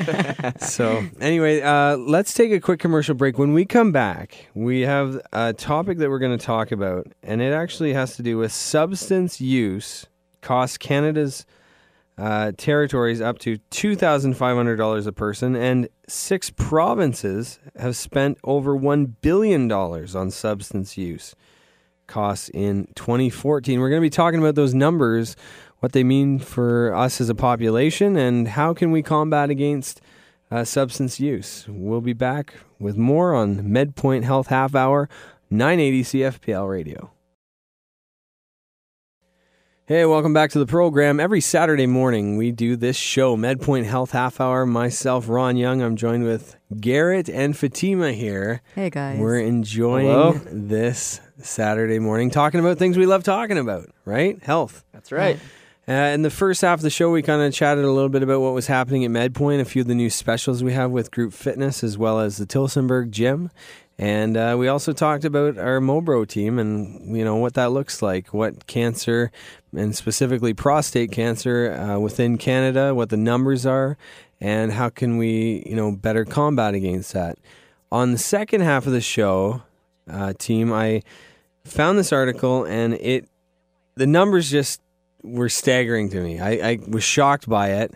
so 0.60 1.04
anyway, 1.20 1.62
uh, 1.62 1.98
let's 1.98 2.36
take 2.36 2.52
a 2.52 2.60
quick 2.60 2.80
commercial 2.80 3.16
break. 3.16 3.40
When 3.40 3.54
we 3.54 3.66
come 3.66 3.92
back, 3.92 4.50
we 4.54 4.82
have 4.82 5.20
a 5.34 5.52
topic 5.52 5.98
that 5.98 6.12
we're 6.12 6.20
going 6.20 6.38
to 6.38 6.46
talk 6.46 6.72
about, 6.72 7.08
and 7.24 7.42
it 7.42 7.54
actually 7.54 7.94
has 7.94 8.16
to 8.18 8.24
do 8.24 8.38
with 8.38 8.52
substance 8.52 9.42
use 9.42 10.06
costs 10.42 10.78
Canada's 10.78 11.44
uh, 12.20 12.52
territories 12.58 13.22
up 13.22 13.40
to 13.40 13.58
two 13.70 13.96
thousand 13.96 14.36
five 14.36 14.56
hundred 14.56 14.76
dollars 14.76 15.08
a 15.08 15.12
person, 15.12 15.56
and 15.56 15.88
six 16.08 16.50
provinces 16.50 17.60
have 17.78 17.96
spent 17.96 18.38
over 18.44 18.76
one 18.76 19.16
billion 19.22 19.68
dollars 19.68 20.16
on 20.16 20.30
substance 20.30 20.98
use 20.98 21.36
costs 22.08 22.50
in 22.50 22.88
2014. 22.96 23.80
We're 23.80 23.90
going 23.90 24.02
to 24.02 24.06
be 24.06 24.10
talking 24.10 24.40
about 24.40 24.56
those 24.56 24.74
numbers, 24.74 25.36
what 25.80 25.94
they 25.94 26.04
mean 26.04 26.40
for 26.40 26.94
us 26.94 27.22
as 27.22 27.30
a 27.30 27.36
population, 27.36 28.18
and 28.18 28.48
how 28.48 28.74
can 28.74 28.92
we 28.92 29.02
combat 29.02 29.50
against 29.50 30.02
uh, 30.52 30.64
substance 30.64 31.20
use. 31.20 31.66
We'll 31.70 32.02
be 32.02 32.14
back 32.14 32.56
with 32.80 32.98
more 32.98 33.34
on 33.34 33.58
MedPoint 33.58 34.24
Health 34.24 34.48
Half 34.48 34.76
Hour, 34.76 35.08
980 35.50 36.04
CFPL 36.04 36.70
Radio. 36.70 37.12
Hey, 39.90 40.06
welcome 40.06 40.34
back 40.34 40.52
to 40.52 40.60
the 40.60 40.68
program. 40.68 41.20
Every 41.20 41.42
Saturday 41.42 41.88
morning, 41.88 42.38
we 42.38 42.52
do 42.52 42.76
this 42.76 42.96
show, 42.96 43.36
MedPoint 43.36 43.86
Health 43.86 44.12
Half 44.12 44.40
Hour. 44.40 44.68
Myself, 44.68 45.28
Ron 45.28 45.58
Young. 45.58 45.82
I'm 45.82 45.96
joined 45.96 46.26
with 46.26 46.56
Garrett 46.80 47.28
and 47.28 47.58
Fatima 47.58 48.12
here. 48.12 48.62
Hey 48.76 48.92
guys. 48.92 49.18
We're 49.18 49.40
enjoying 49.40 50.06
Hello. 50.06 50.34
this 50.46 51.20
Saturday 51.40 51.98
morning, 51.98 52.30
talking 52.30 52.60
about 52.60 52.78
things 52.78 53.00
we 53.00 53.08
love 53.08 53.24
talking 53.24 53.58
about, 53.58 53.90
right? 54.06 54.40
Health. 54.44 54.86
That's 54.94 55.12
right. 55.12 55.40
Uh, 55.88 55.94
in 55.94 56.22
the 56.22 56.30
first 56.30 56.62
half 56.62 56.78
of 56.78 56.84
the 56.84 56.92
show, 56.92 57.10
we 57.10 57.24
kind 57.24 57.42
of 57.42 57.52
chatted 57.52 57.84
a 57.84 57.92
little 57.92 58.10
bit 58.10 58.22
about 58.22 58.42
what 58.42 58.54
was 58.54 58.68
happening 58.68 59.06
at 59.06 59.10
MedPoint, 59.10 59.60
a 59.60 59.66
few 59.66 59.82
of 59.82 59.88
the 59.88 59.96
new 59.96 60.12
specials 60.12 60.62
we 60.64 60.74
have 60.74 60.92
with 60.92 61.10
Group 61.10 61.34
Fitness, 61.34 61.84
as 61.84 61.98
well 61.98 62.20
as 62.20 62.38
the 62.38 62.46
Tillsonburg 62.46 63.10
Gym. 63.10 63.50
And 64.00 64.38
uh, 64.38 64.56
we 64.58 64.70
also 64.70 64.94
talked 64.94 65.26
about 65.26 65.58
our 65.58 65.82
Mobro 65.82 66.26
team 66.26 66.58
and 66.58 67.18
you 67.18 67.26
know 67.26 67.36
what 67.36 67.56
that 67.56 67.74
looks 67.74 68.02
like, 68.02 68.34
what 68.34 68.66
cancer 68.66 69.30
and 69.76 69.94
specifically 69.94 70.54
prostate 70.54 71.12
cancer 71.12 71.74
uh, 71.74 72.00
within 72.00 72.38
Canada, 72.38 72.96
what 72.96 73.10
the 73.10 73.18
numbers 73.18 73.66
are, 73.66 73.98
and 74.40 74.72
how 74.72 74.88
can 74.88 75.18
we 75.18 75.64
you 75.66 75.76
know 75.76 75.92
better 75.92 76.24
combat 76.24 76.74
against 76.74 77.12
that. 77.12 77.38
On 77.92 78.14
the 78.14 78.18
second 78.18 78.62
half 78.62 78.86
of 78.88 78.94
the 78.94 79.02
show, 79.02 79.64
uh, 80.10 80.32
team, 80.40 80.72
I 80.72 81.02
found 81.66 82.00
this 82.00 82.14
article 82.14 82.64
and 82.64 82.94
it 82.94 83.28
the 83.96 84.08
numbers 84.08 84.50
just 84.50 84.82
were 85.24 85.50
staggering 85.50 86.10
to 86.12 86.22
me. 86.22 86.40
I, 86.40 86.52
I 86.52 86.80
was 86.88 87.04
shocked 87.04 87.50
by 87.50 87.72
it. 87.72 87.94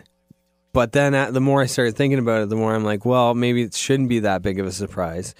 But 0.74 0.92
then 0.92 1.14
uh, 1.14 1.30
the 1.30 1.40
more 1.40 1.62
I 1.62 1.66
started 1.66 1.96
thinking 1.96 2.18
about 2.18 2.42
it, 2.42 2.48
the 2.48 2.56
more 2.56 2.74
I'm 2.74 2.84
like, 2.84 3.06
well, 3.06 3.32
maybe 3.32 3.62
it 3.62 3.74
shouldn't 3.74 4.08
be 4.08 4.18
that 4.18 4.42
big 4.42 4.58
of 4.58 4.66
a 4.66 4.72
surprise. 4.72 5.32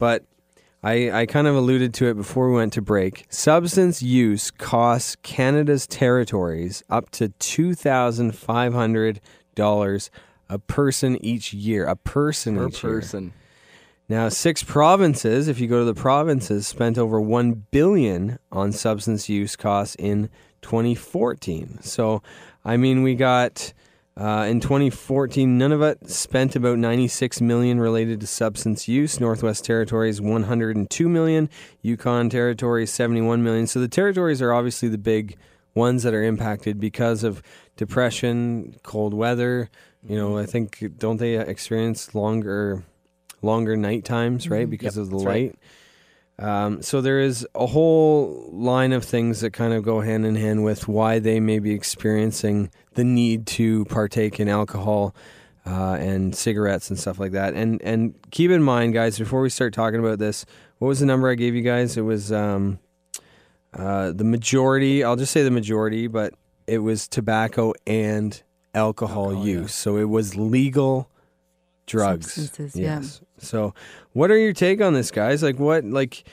But 0.00 0.24
I, 0.82 1.12
I 1.12 1.26
kind 1.26 1.46
of 1.46 1.54
alluded 1.54 1.94
to 1.94 2.08
it 2.08 2.16
before 2.16 2.48
we 2.48 2.56
went 2.56 2.72
to 2.72 2.82
break. 2.82 3.26
Substance 3.28 4.02
use 4.02 4.50
costs 4.50 5.16
Canada's 5.22 5.86
territories 5.86 6.82
up 6.88 7.10
to 7.10 7.28
$2,500 7.28 10.10
a 10.48 10.58
person 10.58 11.24
each 11.24 11.52
year. 11.52 11.86
A 11.86 11.94
person 11.96 12.56
Per 12.56 12.68
each 12.68 12.82
year. 12.82 12.92
person. 12.94 13.34
Now, 14.08 14.30
six 14.30 14.62
provinces, 14.64 15.46
if 15.48 15.60
you 15.60 15.68
go 15.68 15.80
to 15.80 15.84
the 15.84 15.92
provinces, 15.94 16.66
spent 16.66 16.96
over 16.98 17.20
1 17.20 17.66
billion 17.70 18.38
on 18.50 18.72
substance 18.72 19.28
use 19.28 19.54
costs 19.54 19.94
in 19.96 20.30
2014. 20.62 21.80
So, 21.82 22.22
I 22.64 22.78
mean, 22.78 23.02
we 23.02 23.14
got 23.14 23.74
uh, 24.16 24.46
in 24.48 24.60
2014, 24.60 25.58
Nunavut 25.58 26.08
spent 26.10 26.54
about 26.56 26.78
96 26.78 27.40
million 27.40 27.80
related 27.80 28.20
to 28.20 28.26
substance 28.26 28.86
use. 28.88 29.18
Northwest 29.20 29.64
Territories 29.64 30.20
102 30.20 31.08
million, 31.08 31.48
Yukon 31.82 32.28
Territories 32.28 32.92
71 32.92 33.42
million. 33.42 33.66
So 33.66 33.80
the 33.80 33.88
territories 33.88 34.42
are 34.42 34.52
obviously 34.52 34.88
the 34.88 34.98
big 34.98 35.36
ones 35.74 36.02
that 36.02 36.12
are 36.12 36.24
impacted 36.24 36.80
because 36.80 37.24
of 37.24 37.42
depression, 37.76 38.76
cold 38.82 39.14
weather. 39.14 39.70
You 40.06 40.16
know, 40.16 40.36
I 40.38 40.46
think 40.46 40.98
don't 40.98 41.18
they 41.18 41.36
experience 41.38 42.14
longer 42.14 42.82
longer 43.42 43.76
night 43.76 44.04
times, 44.04 44.50
right? 44.50 44.68
Because 44.68 44.96
Yep, 44.96 45.02
of 45.02 45.10
the 45.10 45.16
light. 45.16 45.24
right. 45.26 45.54
Um, 46.40 46.80
so 46.80 47.02
there 47.02 47.20
is 47.20 47.46
a 47.54 47.66
whole 47.66 48.48
line 48.50 48.92
of 48.92 49.04
things 49.04 49.40
that 49.40 49.52
kind 49.52 49.74
of 49.74 49.82
go 49.82 50.00
hand 50.00 50.24
in 50.24 50.36
hand 50.36 50.64
with 50.64 50.88
why 50.88 51.18
they 51.18 51.38
may 51.38 51.58
be 51.58 51.72
experiencing 51.72 52.70
the 52.94 53.04
need 53.04 53.46
to 53.48 53.84
partake 53.84 54.40
in 54.40 54.48
alcohol 54.48 55.14
uh, 55.66 55.98
and 56.00 56.34
cigarettes 56.34 56.88
and 56.88 56.98
stuff 56.98 57.20
like 57.20 57.32
that. 57.32 57.52
And 57.52 57.82
and 57.82 58.14
keep 58.30 58.50
in 58.50 58.62
mind, 58.62 58.94
guys, 58.94 59.18
before 59.18 59.42
we 59.42 59.50
start 59.50 59.74
talking 59.74 60.00
about 60.00 60.18
this, 60.18 60.46
what 60.78 60.88
was 60.88 61.00
the 61.00 61.06
number 61.06 61.28
I 61.28 61.34
gave 61.34 61.54
you 61.54 61.62
guys? 61.62 61.98
It 61.98 62.02
was 62.02 62.32
um, 62.32 62.78
uh, 63.74 64.12
the 64.12 64.24
majority. 64.24 65.04
I'll 65.04 65.16
just 65.16 65.32
say 65.32 65.42
the 65.42 65.50
majority, 65.50 66.06
but 66.06 66.32
it 66.66 66.78
was 66.78 67.06
tobacco 67.06 67.74
and 67.86 68.42
alcohol, 68.74 69.30
Alcohol, 69.30 69.46
yeah. 69.46 69.60
use. 69.60 69.74
So 69.74 69.98
it 69.98 70.08
was 70.08 70.36
legal 70.36 71.10
drugs. 71.86 72.32
Substances, 72.32 72.80
yeah. 72.80 73.02
So, 73.42 73.74
what 74.12 74.30
are 74.30 74.38
your 74.38 74.52
take 74.52 74.80
on 74.80 74.94
this, 74.94 75.10
guys? 75.10 75.42
Like, 75.42 75.58
what, 75.58 75.84
like, 75.84 76.24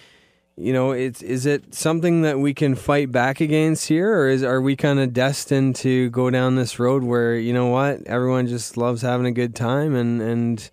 you 0.56 0.74
know, 0.74 0.92
it's 0.92 1.22
is 1.22 1.46
it 1.46 1.74
something 1.74 2.22
that 2.24 2.40
we 2.40 2.54
can 2.54 2.76
fight 2.76 3.12
back 3.12 3.42
against 3.42 3.88
here, 3.88 4.12
or 4.20 4.30
is 4.30 4.44
are 4.44 4.62
we 4.62 4.76
kind 4.76 5.00
of 5.00 5.14
destined 5.14 5.76
to 5.78 6.10
go 6.10 6.30
down 6.30 6.56
this 6.56 6.80
road 6.80 7.04
where 7.04 7.36
you 7.36 7.54
know 7.54 7.68
what, 7.68 8.02
everyone 8.08 8.48
just 8.48 8.78
loves 8.78 9.02
having 9.02 9.28
a 9.28 9.32
good 9.32 9.56
time, 9.56 9.96
and 9.96 10.22
and 10.22 10.70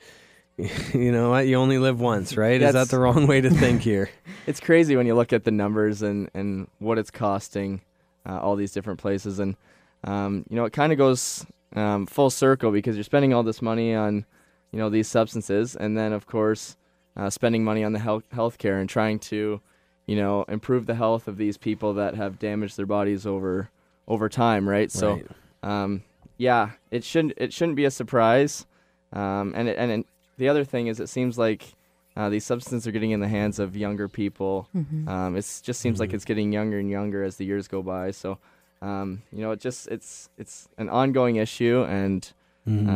you 0.95 1.11
know 1.11 1.31
what, 1.31 1.47
you 1.47 1.57
only 1.57 1.79
live 1.79 2.01
once, 2.01 2.37
right? 2.37 2.63
is 2.63 2.73
that 2.75 2.89
the 2.89 2.99
wrong 2.99 3.27
way 3.27 3.41
to 3.41 3.51
think 3.51 3.83
here? 3.83 4.11
It's 4.47 4.61
crazy 4.61 4.97
when 4.97 5.07
you 5.07 5.15
look 5.15 5.33
at 5.33 5.45
the 5.45 5.51
numbers 5.51 6.03
and, 6.03 6.31
and 6.35 6.69
what 6.79 6.99
it's 6.99 7.11
costing 7.11 7.81
uh, 8.27 8.39
all 8.39 8.55
these 8.55 8.73
different 8.73 9.01
places. 9.01 9.39
And, 9.41 9.57
um, 10.05 10.45
you 10.49 10.57
know, 10.57 10.65
it 10.65 10.73
kind 10.73 10.93
of 10.93 10.99
goes 10.99 11.45
um, 11.75 12.07
full 12.07 12.31
circle 12.31 12.71
because 12.71 12.97
you're 12.97 13.05
spending 13.05 13.35
all 13.35 13.43
this 13.43 13.61
money 13.61 13.95
on, 13.95 14.27
you 14.75 14.81
know, 14.81 14.91
these 14.91 15.07
substances. 15.07 15.77
And 15.77 15.97
then, 15.97 16.13
of 16.13 16.27
course, 16.27 16.77
uh, 17.17 17.31
spending 17.31 17.63
money 17.63 17.85
on 17.85 17.93
the 17.93 18.01
health 18.01 18.25
healthcare 18.35 18.81
and 18.81 18.89
trying 18.89 19.21
to, 19.21 19.61
you 20.07 20.17
know, 20.17 20.43
improve 20.49 20.87
the 20.87 20.97
health 20.97 21.29
of 21.29 21.37
these 21.37 21.57
people 21.57 21.95
that 21.95 22.17
have 22.17 22.41
damaged 22.41 22.77
their 22.77 22.87
bodies 22.87 23.25
over 23.25 23.71
over 24.09 24.29
time, 24.29 24.69
right? 24.69 24.91
So, 24.91 25.13
Right. 25.13 25.27
um, 25.63 26.03
yeah, 26.39 26.71
it 26.91 27.05
shouldn't 27.05 27.35
it 27.37 27.53
shouldn't 27.53 27.77
be 27.77 27.85
a 27.85 27.91
surprise. 27.91 28.67
Um, 29.13 29.53
and 29.55 29.69
it, 29.69 29.79
and 29.79 29.91
it, 29.93 30.07
the 30.39 30.49
other 30.49 30.65
thing 30.65 30.89
is, 30.89 30.99
it 30.99 31.09
seems 31.09 31.39
like 31.39 31.75
uh, 32.17 32.29
these 32.29 32.45
substances 32.45 32.87
are 32.89 32.91
getting 32.93 33.13
in 33.13 33.21
the 33.21 33.29
hands 33.29 33.61
of 33.61 33.77
younger 33.77 34.09
people. 34.09 34.69
Mm-hmm. 34.77 35.09
Um, 35.09 35.37
it 35.37 35.47
just 35.63 35.81
seems 35.81 36.01
like 36.01 36.11
Mhm. 36.11 36.15
it's 36.15 36.25
getting 36.25 36.53
younger 36.53 36.79
and 36.81 36.91
younger 36.91 37.23
as 37.23 37.37
the 37.37 37.45
years 37.45 37.69
go 37.69 37.81
by. 37.83 38.11
So, 38.11 38.39
um, 38.83 39.23
you 39.33 39.41
know, 39.43 39.53
it 39.53 39.61
just 39.61 39.87
it's 39.87 40.29
it's 40.37 40.69
an 40.79 40.89
ongoing 40.89 41.37
issue, 41.37 41.85
and 41.89 42.21
Mhm. 42.69 42.89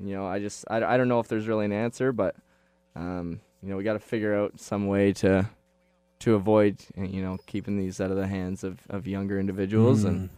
You 0.00 0.14
know, 0.14 0.26
I 0.26 0.38
just 0.38 0.64
I, 0.68 0.82
I 0.82 0.96
don't 0.96 1.08
know 1.08 1.20
if 1.20 1.28
there's 1.28 1.46
really 1.46 1.64
an 1.64 1.72
answer, 1.72 2.12
but 2.12 2.36
um, 2.94 3.40
you 3.62 3.68
know, 3.70 3.76
we 3.76 3.84
got 3.84 3.94
to 3.94 3.98
figure 3.98 4.34
out 4.34 4.60
some 4.60 4.86
way 4.86 5.12
to 5.14 5.48
to 6.20 6.34
avoid 6.34 6.76
uh, 6.98 7.02
you 7.04 7.22
know 7.22 7.38
keeping 7.46 7.76
these 7.78 8.00
out 8.00 8.10
of 8.10 8.16
the 8.16 8.26
hands 8.26 8.64
of, 8.64 8.80
of 8.88 9.06
younger 9.06 9.38
individuals 9.38 10.04
and 10.04 10.28
Mhm. 10.28 10.30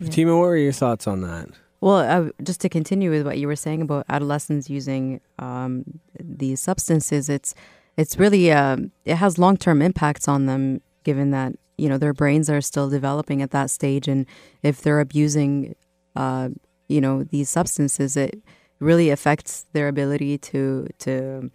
Yeah. 0.00 0.06
Fatima, 0.06 0.32
what 0.36 0.46
were 0.46 0.56
your 0.56 0.72
thoughts 0.72 1.06
on 1.06 1.20
that? 1.22 1.48
Well, 1.80 1.98
uh, 1.98 2.30
just 2.42 2.60
to 2.62 2.68
continue 2.68 3.10
with 3.10 3.24
what 3.24 3.38
you 3.38 3.46
were 3.46 3.56
saying 3.56 3.80
about 3.82 4.06
adolescents 4.08 4.68
using 4.68 5.20
um, 5.38 5.84
these 6.18 6.60
substances, 6.60 7.28
it's 7.28 7.54
it's 7.96 8.18
really 8.18 8.50
um, 8.50 8.90
it 9.04 9.16
has 9.16 9.38
long 9.38 9.56
term 9.56 9.80
impacts 9.82 10.26
on 10.26 10.46
them, 10.46 10.80
given 11.04 11.30
that 11.30 11.52
you 11.78 11.88
know 11.88 11.98
their 11.98 12.12
brains 12.12 12.50
are 12.50 12.60
still 12.60 12.88
developing 12.88 13.40
at 13.42 13.50
that 13.52 13.70
stage, 13.70 14.08
and 14.08 14.26
if 14.62 14.80
they're 14.82 15.00
abusing, 15.00 15.76
uh, 16.16 16.48
you 16.88 17.00
know, 17.00 17.22
these 17.22 17.48
substances, 17.50 18.16
it 18.16 18.42
really 18.84 19.08
affects 19.10 19.66
their 19.72 19.88
ability 19.88 20.38
to 20.50 20.86
to 21.04 21.50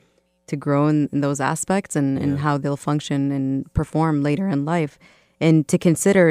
to 0.48 0.55
grow 0.65 0.88
in, 0.88 1.07
in 1.13 1.21
those 1.21 1.39
aspects 1.39 1.95
and, 1.95 2.17
Yeah. 2.17 2.24
and 2.24 2.39
how 2.39 2.57
they'll 2.57 2.83
function 2.91 3.31
and 3.31 3.71
perform 3.74 4.24
later 4.24 4.48
in 4.50 4.65
life. 4.65 4.98
And 5.39 5.67
to 5.67 5.77
consider, 5.77 6.25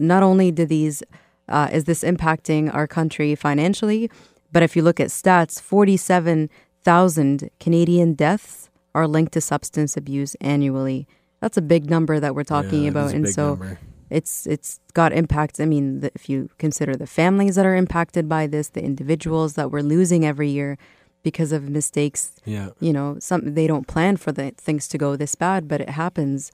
not 0.00 0.22
only 0.24 0.50
do 0.50 0.64
these 0.66 1.02
uh, 1.48 1.68
is 1.72 1.84
this 1.84 2.02
impacting 2.04 2.72
our 2.74 2.86
country 2.86 3.34
financially? 3.36 4.10
But 4.52 4.62
if 4.62 4.74
you 4.76 4.82
look 4.82 4.98
at 5.00 5.08
stats, 5.10 5.60
47,000 5.60 7.50
Canadian 7.60 8.14
deaths 8.14 8.70
are 8.94 9.06
linked 9.06 9.32
to 9.32 9.40
substance 9.40 9.96
abuse 9.96 10.34
annually. 10.40 11.06
That's 11.40 11.56
a 11.56 11.62
big 11.62 11.88
number 11.90 12.20
that 12.20 12.34
we're 12.34 12.44
talking 12.44 12.84
Yeah, 12.84 12.90
about, 12.90 13.14
and 13.14 13.28
so 13.28 13.50
number. 13.50 13.78
It's 14.10 14.46
it's 14.46 14.80
got 14.92 15.12
impacts. 15.12 15.60
I 15.60 15.64
mean, 15.66 16.00
the, 16.00 16.10
if 16.14 16.28
you 16.28 16.50
consider 16.58 16.96
the 16.96 17.06
families 17.06 17.54
that 17.54 17.64
are 17.66 17.76
impacted 17.76 18.28
by 18.28 18.46
this, 18.46 18.68
the 18.68 18.82
individuals 18.82 19.54
that 19.54 19.70
we're 19.70 19.82
losing 19.82 20.24
every 20.24 20.48
year 20.50 20.76
because 21.22 21.52
of 21.52 21.68
mistakes, 21.68 22.32
yeah. 22.44 22.70
you 22.80 22.92
know, 22.92 23.16
some 23.20 23.54
they 23.54 23.66
don't 23.66 23.86
plan 23.86 24.16
for 24.16 24.32
the 24.32 24.52
things 24.56 24.88
to 24.88 24.98
go 24.98 25.16
this 25.16 25.34
bad, 25.34 25.68
but 25.68 25.80
it 25.80 25.90
happens. 25.90 26.50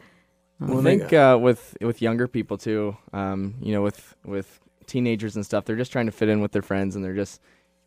Um, 0.61 0.69
Well, 0.69 0.81
I 0.81 0.83
think 0.83 1.13
uh, 1.13 1.39
with 1.41 1.77
with 1.81 2.03
younger 2.03 2.29
people 2.29 2.59
too, 2.59 2.97
um, 3.13 3.55
you 3.61 3.73
know, 3.73 3.83
with 3.83 4.15
with 4.25 4.61
teenagers 4.87 5.37
and 5.37 5.45
stuff, 5.45 5.65
they're 5.65 5.77
just 5.77 5.93
trying 5.93 6.07
to 6.07 6.13
fit 6.13 6.29
in 6.29 6.41
with 6.41 6.53
their 6.53 6.63
friends, 6.63 6.95
and 6.97 7.05
they're 7.05 7.15
just, 7.15 7.41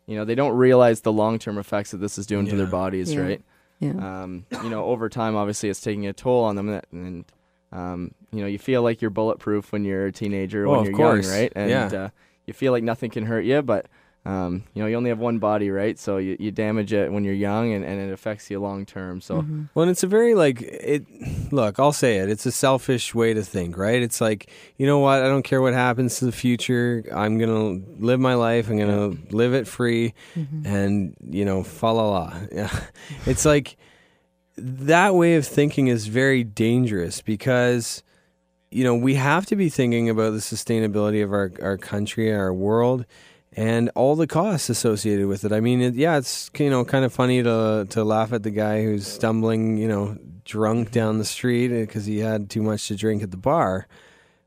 you 0.06 0.16
know, 0.16 0.26
they 0.26 0.36
don't 0.36 0.56
realize 0.56 1.02
the 1.02 1.14
long 1.14 1.40
term 1.40 1.58
effects 1.58 1.92
that 1.92 1.98
this 1.98 2.18
is 2.18 2.26
doing 2.26 2.46
to 2.48 2.56
their 2.56 2.68
bodies, 2.68 3.14
Yeah. 3.14 3.22
right? 3.22 3.42
yeah. 3.80 4.24
Um, 4.24 4.46
you 4.64 4.70
know, 4.70 4.86
over 4.86 5.10
time, 5.10 5.36
obviously, 5.36 5.70
it's 5.70 5.82
taking 5.82 6.08
a 6.08 6.14
toll 6.14 6.44
on 6.44 6.56
them, 6.56 6.68
that, 6.68 6.86
and 6.92 7.26
um, 7.72 8.12
you 8.32 8.42
know, 8.42 8.48
you 8.48 8.60
feel 8.60 8.82
like 8.82 9.02
you're 9.02 9.12
bulletproof 9.12 9.72
when 9.72 9.84
you're 9.86 10.08
a 10.08 10.12
teenager, 10.12 10.68
Oh, 10.68 10.72
when 10.72 10.84
you're 10.86 10.94
course. 10.94 11.26
young, 11.26 11.34
right? 11.36 11.54
And 11.56 11.70
Yeah. 11.70 11.86
uh, 12.06 12.10
you 12.46 12.54
feel 12.54 12.72
like 12.72 12.84
nothing 12.84 13.12
can 13.12 13.26
hurt 13.26 13.46
you, 13.46 13.62
but 13.62 13.88
um, 14.26 14.64
you 14.74 14.82
know, 14.84 14.88
you 14.88 14.96
only 14.98 15.10
have 15.10 15.18
one 15.20 15.40
body, 15.40 15.72
right? 15.72 15.98
So 15.98 16.18
you, 16.18 16.36
you 16.40 16.52
damage 16.52 16.92
it 16.92 17.10
when 17.12 17.24
you're 17.24 17.34
young, 17.34 17.72
and, 17.74 17.86
and 17.86 18.02
it 18.02 18.12
affects 18.12 18.52
you 18.52 18.60
long 18.60 18.86
term. 18.86 19.22
So. 19.22 19.42
Mhm. 19.44 19.70
Well, 19.74 19.84
and 19.84 19.90
it's 19.92 20.04
a 20.04 20.08
very 20.08 20.36
like 20.36 20.62
it. 20.62 21.06
Look, 21.54 21.80
I'll 21.80 21.94
say 21.94 22.18
it. 22.18 22.30
It's 22.30 22.46
a 22.46 22.52
selfish 22.52 23.16
way 23.16 23.34
to 23.34 23.42
think, 23.44 23.78
right? 23.78 24.02
It's 24.02 24.20
like 24.20 24.52
you 24.78 24.86
know 24.86 25.00
what? 25.00 25.22
I 25.24 25.28
don't 25.28 25.44
care 25.44 25.62
what 25.62 25.74
happens 25.74 26.20
to 26.20 26.26
the 26.26 26.34
future. 26.34 27.04
I'm 27.16 27.38
gonna 27.38 27.80
live 27.98 28.20
my 28.20 28.34
life. 28.34 28.70
I'm 28.70 28.78
gonna 28.78 29.14
live 29.32 29.54
it 29.54 29.68
free, 29.68 30.14
Mhm. 30.36 30.66
and 30.66 31.16
you 31.30 31.46
know, 31.46 31.64
fa 31.64 31.88
la 31.88 32.10
la. 32.10 32.34
Yeah, 32.52 32.70
it's 33.26 33.46
like 33.46 33.78
that 34.62 35.16
way 35.16 35.36
of 35.36 35.48
thinking 35.48 35.88
is 35.88 36.08
very 36.08 36.44
dangerous 36.44 37.22
because 37.22 38.04
you 38.72 38.84
know 38.84 38.96
we 38.96 39.16
have 39.16 39.46
to 39.48 39.56
be 39.56 39.70
thinking 39.70 40.10
about 40.10 40.32
the 40.32 40.40
sustainability 40.40 41.24
of 41.24 41.32
our 41.32 41.52
our 41.62 41.78
country, 41.78 42.34
our 42.34 42.54
world, 42.54 43.06
and 43.54 43.90
all 43.96 44.16
the 44.16 44.28
costs 44.28 44.70
associated 44.70 45.28
with 45.28 45.44
it. 45.44 45.52
I 45.52 45.60
mean, 45.60 45.82
it, 45.82 45.96
yeah, 45.96 46.18
it's 46.18 46.50
you 46.58 46.70
know 46.70 46.86
kind 46.86 47.06
of 47.06 47.14
funny 47.14 47.44
to 47.44 47.88
to 47.90 48.04
laugh 48.04 48.34
at 48.34 48.44
the 48.44 48.52
guy 48.52 48.84
who's 48.84 49.08
stumbling, 49.08 49.78
you 49.78 49.88
know, 49.88 50.18
drunk 50.46 50.92
down 50.92 51.18
the 51.18 51.26
street 51.26 51.70
because 51.70 52.06
he 52.06 52.20
had 52.20 52.50
too 52.50 52.62
much 52.62 52.88
to 52.88 52.96
drink 52.96 53.24
at 53.24 53.32
the 53.32 53.38
bar. 53.38 53.88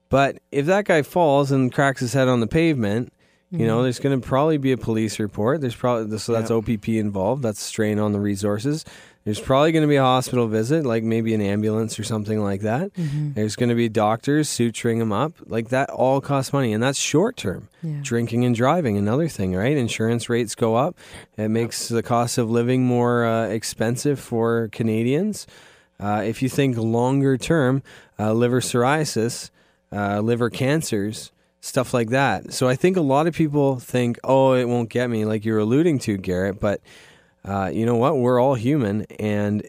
But 0.09 0.39
if 0.51 0.67
that 0.67 0.85
guy 0.85 1.03
falls 1.03 1.51
and 1.51 1.73
cracks 1.73 2.01
his 2.01 2.13
head 2.13 2.29
on 2.29 2.41
the 2.41 2.47
pavement, 2.47 3.12
you 3.53 3.67
know, 3.67 3.83
there's 3.83 3.99
going 3.99 4.19
to 4.19 4.27
probably 4.27 4.57
be 4.57 4.73
a 4.73 4.79
police 4.79 5.19
report. 5.21 5.61
There's 5.61 5.77
probably 5.77 6.19
so 6.19 6.33
that's 6.33 6.51
Yeah. 6.51 6.57
OPP 6.57 6.89
involved. 6.89 7.43
That's 7.43 7.63
strain 7.63 7.99
on 7.99 8.13
the 8.13 8.21
resources. 8.21 8.85
There's 9.25 9.39
probably 9.39 9.71
going 9.71 9.83
to 9.83 9.89
be 9.89 9.97
a 9.97 10.03
hospital 10.03 10.49
visit, 10.49 10.85
like 10.85 11.05
maybe 11.05 11.33
an 11.33 11.41
ambulance 11.41 11.97
or 11.99 12.03
something 12.03 12.43
like 12.43 12.63
that. 12.63 12.93
Mm-hmm. 12.95 13.35
There's 13.35 13.55
going 13.55 13.69
to 13.69 13.77
be 13.77 13.89
doctors 13.89 14.49
suturing 14.49 14.99
them 14.99 15.13
up. 15.13 15.35
Like 15.47 15.69
that 15.69 15.91
all 15.91 16.21
costs 16.21 16.53
money, 16.53 16.73
and 16.73 16.83
that's 16.83 16.99
short 16.99 17.37
term. 17.37 17.69
Yeah. 17.83 17.99
Drinking 18.03 18.45
and 18.45 18.55
driving, 18.55 18.97
another 18.97 19.29
thing, 19.29 19.55
right? 19.55 19.77
Insurance 19.77 20.29
rates 20.29 20.55
go 20.55 20.75
up. 20.75 20.97
It 21.37 21.49
makes 21.51 21.89
the 21.89 22.03
cost 22.03 22.39
of 22.39 22.51
living 22.51 22.85
more 22.85 23.25
uh, 23.25 23.47
expensive 23.49 24.19
for 24.19 24.69
Canadians. 24.73 25.47
Uh, 26.01 26.23
if 26.25 26.43
you 26.43 26.49
think 26.49 26.77
longer 26.77 27.37
term, 27.37 27.83
uh, 28.19 28.33
liver 28.33 28.61
psoriasis, 28.61 29.51
uh, 29.93 30.21
liver 30.21 30.49
cancers, 30.51 31.32
stuff 31.63 31.95
like 31.95 32.11
that. 32.11 32.53
So 32.53 32.69
I 32.69 32.75
think 32.75 32.97
a 32.97 33.01
lot 33.01 33.27
of 33.27 33.35
people 33.35 33.79
think, 33.79 34.19
oh, 34.25 34.53
it 34.53 34.69
won't 34.69 34.91
get 34.91 35.09
me, 35.09 35.25
like 35.25 35.45
you're 35.45 35.61
alluding 35.61 36.01
to, 36.01 36.19
Garrett. 36.19 36.59
But 36.61 36.81
uh, 37.45 37.71
you 37.73 37.87
know 37.87 37.95
what? 37.95 38.19
We're 38.19 38.41
all 38.41 38.57
human. 38.57 39.07
And 39.19 39.67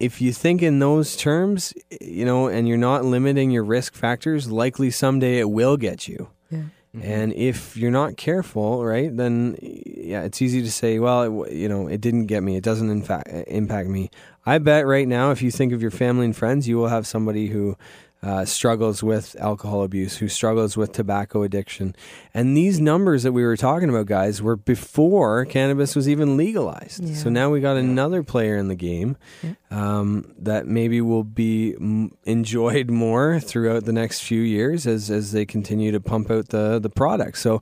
if 0.00 0.22
you 0.22 0.32
think 0.32 0.62
in 0.62 0.78
those 0.78 1.14
terms, 1.14 1.74
you 2.00 2.24
know, 2.24 2.48
and 2.48 2.66
you're 2.66 2.78
not 2.78 3.04
limiting 3.04 3.50
your 3.50 3.62
risk 3.62 3.94
factors, 3.94 4.50
likely 4.50 4.90
someday 4.90 5.38
it 5.38 5.50
will 5.50 5.76
get 5.76 6.08
you. 6.08 6.30
Yeah. 6.50 6.62
And 7.00 7.32
if 7.34 7.76
you're 7.76 7.90
not 7.90 8.16
careful, 8.16 8.84
right, 8.84 9.14
then 9.14 9.56
yeah, 9.62 10.22
it's 10.22 10.42
easy 10.42 10.62
to 10.62 10.70
say, 10.70 10.98
well, 10.98 11.44
it, 11.44 11.52
you 11.52 11.68
know, 11.68 11.88
it 11.88 12.00
didn't 12.00 12.26
get 12.26 12.42
me. 12.42 12.56
It 12.56 12.64
doesn't 12.64 12.90
in 12.90 13.02
fact 13.02 13.28
impact 13.46 13.88
me. 13.88 14.10
I 14.44 14.58
bet 14.58 14.86
right 14.86 15.08
now, 15.08 15.30
if 15.30 15.40
you 15.40 15.50
think 15.50 15.72
of 15.72 15.80
your 15.80 15.90
family 15.90 16.24
and 16.26 16.36
friends, 16.36 16.68
you 16.68 16.76
will 16.76 16.88
have 16.88 17.06
somebody 17.06 17.46
who 17.46 17.76
uh, 18.22 18.44
struggles 18.44 19.02
with 19.02 19.34
alcohol 19.40 19.82
abuse, 19.82 20.18
who 20.18 20.28
struggles 20.28 20.76
with 20.76 20.92
tobacco 20.92 21.42
addiction. 21.42 21.96
And 22.32 22.56
these 22.56 22.80
numbers 22.80 23.24
that 23.24 23.32
we 23.32 23.42
were 23.44 23.56
talking 23.56 23.88
about, 23.88 24.06
guys, 24.06 24.40
were 24.40 24.54
before 24.54 25.44
cannabis 25.44 25.96
was 25.96 26.08
even 26.08 26.36
legalized. 26.36 27.02
Yeah. 27.02 27.14
So 27.16 27.30
now 27.30 27.50
we 27.50 27.60
got 27.60 27.76
another 27.76 28.22
player 28.22 28.56
in 28.56 28.68
the 28.68 28.76
game 28.76 29.16
Yeah. 29.42 29.54
um, 29.72 30.32
that 30.38 30.66
maybe 30.68 31.00
will 31.00 31.24
be 31.24 31.74
m- 31.74 32.12
enjoyed 32.22 32.90
more 32.90 33.40
throughout 33.40 33.86
the 33.86 33.92
next 33.92 34.20
few 34.22 34.40
years 34.42 34.86
as, 34.86 35.10
as 35.10 35.32
they 35.32 35.44
continue 35.44 35.90
to 35.90 36.00
pump 36.00 36.30
out 36.30 36.50
the, 36.50 36.78
the 36.78 36.90
product. 36.90 37.38
So 37.38 37.60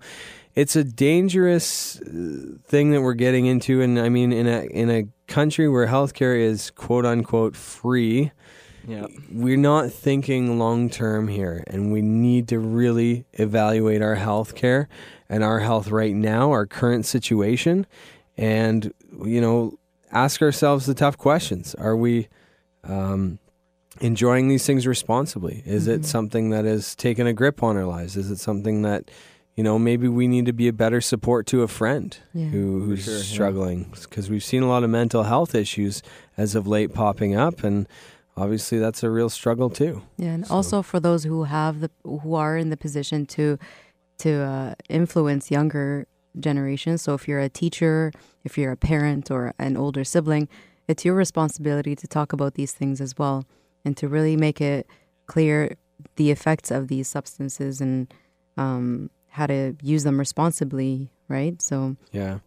it's 0.55 0.77
a 0.77 0.85
dangerous 0.85 2.01
uh, 2.03 2.59
thing 2.67 2.91
that 2.91 3.01
we're 3.01 3.15
getting 3.15 3.47
into. 3.47 3.81
And 3.81 3.99
I 3.99 4.11
mean, 4.11 4.31
in 4.33 4.47
a, 4.47 4.65
in 4.65 4.91
a 4.91 5.05
country 5.27 5.69
where 5.71 5.87
healthcare 5.87 6.39
is 6.39 6.71
quote 6.71 7.07
unquote 7.07 7.57
free, 7.57 8.33
Yeah. 8.87 9.07
we're 9.33 9.57
not 9.57 9.91
thinking 9.93 10.59
long 10.59 10.91
term 10.91 11.29
here, 11.29 11.65
and 11.67 11.93
we 11.93 12.03
need 12.03 12.49
to 12.49 12.59
really 12.59 13.25
evaluate 13.35 14.03
our 14.03 14.15
health 14.17 14.55
care 14.55 14.89
and 15.29 15.45
our 15.45 15.61
health 15.61 15.89
right 15.91 16.15
now, 16.15 16.51
our 16.51 16.67
current 16.67 17.07
situation, 17.07 17.87
and 18.37 18.93
you 19.25 19.41
know, 19.41 19.79
ask 20.13 20.43
ourselves 20.43 20.87
the 20.87 20.95
tough 20.95 21.17
questions: 21.19 21.75
Are 21.77 21.97
we 21.97 22.29
um, 22.85 23.39
enjoying 24.01 24.49
these 24.49 24.67
things 24.67 24.87
responsibly? 24.87 25.63
Is 25.67 25.87
it 25.87 26.05
something 26.05 26.51
that 26.51 26.65
has 26.65 26.95
taken 26.95 27.27
a 27.27 27.33
grip 27.33 27.63
on 27.63 27.77
our 27.77 27.85
lives? 27.87 28.17
Is 28.17 28.31
it 28.31 28.39
something 28.39 28.83
that 28.83 29.11
you 29.57 29.65
know 29.65 29.79
maybe 29.79 30.09
we 30.09 30.27
need 30.27 30.47
to 30.47 30.53
be 30.53 30.69
a 30.69 30.73
better 30.73 31.01
support 31.01 31.47
to 31.49 31.63
a 31.63 31.69
friend 31.69 32.17
Yeah. 32.33 32.47
who, 32.47 32.81
who's 32.85 33.05
sure, 33.05 33.19
struggling? 33.19 33.93
Because 34.03 34.31
we've 34.31 34.45
seen 34.45 34.63
a 34.63 34.69
lot 34.69 34.85
of 34.85 34.91
mental 34.91 35.25
health 35.25 35.55
issues 35.55 36.03
as 36.37 36.55
of 36.55 36.67
late 36.67 36.95
popping 36.95 37.37
up, 37.37 37.63
and 37.63 37.87
obviously 38.41 38.79
that's 38.79 39.03
a 39.03 39.11
real 39.11 39.29
struggle 39.29 39.71
too. 39.71 40.03
Yeah, 40.17 40.31
and 40.37 40.47
So- 40.47 40.55
also 40.55 40.83
for 40.83 40.99
those 41.01 41.25
who 41.25 41.45
have 41.45 41.81
the 41.81 41.91
who 42.05 42.35
are 42.35 42.57
in 42.57 42.71
the 42.71 42.77
position 42.77 43.27
to 43.37 43.59
to 44.19 44.31
uh, 44.43 44.75
influence 44.89 45.51
younger 45.51 46.07
generations. 46.39 47.03
So 47.03 47.15
if 47.15 47.27
you're 47.29 47.41
a 47.41 47.49
teacher, 47.49 48.13
if 48.45 48.57
you're 48.59 48.73
a 48.73 48.77
parent 48.77 49.31
or 49.31 49.53
an 49.59 49.77
older 49.77 50.05
sibling, 50.05 50.49
it's 50.89 51.05
your 51.05 51.15
responsibility 51.15 51.97
to 51.97 52.07
talk 52.07 52.33
about 52.33 52.55
these 52.55 52.73
things 52.73 53.01
as 53.01 53.17
well 53.19 53.45
and 53.85 53.97
to 53.97 54.09
really 54.09 54.37
make 54.37 54.61
it 54.61 54.87
clear 55.27 55.75
the 56.17 56.31
effects 56.31 56.71
of 56.71 56.89
these 56.89 57.09
substances 57.09 57.81
and 57.81 58.13
um, 58.57 59.11
how 59.29 59.47
to 59.47 59.75
use 59.83 60.03
them 60.05 60.19
responsibly. 60.19 61.11
Right. 61.29 61.61
So 61.63 61.97
Yeah. 62.13 62.39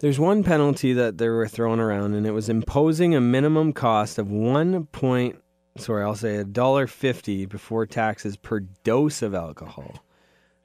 There's 0.00 0.18
one 0.18 0.42
penalty 0.42 0.94
that 0.94 1.18
they 1.18 1.28
were 1.28 1.46
throwing 1.46 1.78
around, 1.78 2.14
and 2.14 2.26
it 2.26 2.30
was 2.30 2.48
imposing 2.48 3.14
a 3.14 3.20
minimum 3.20 3.74
cost 3.74 4.18
of 4.18 4.30
one 4.30 4.86
point. 4.86 5.36
Sorry, 5.76 6.02
I'll 6.04 6.14
say 6.16 6.36
a 6.36 6.44
dollar 6.44 6.86
fifty 6.86 7.46
before 7.46 7.86
taxes 7.86 8.36
per 8.36 8.60
dose 8.60 9.22
of 9.22 9.34
alcohol 9.34 9.94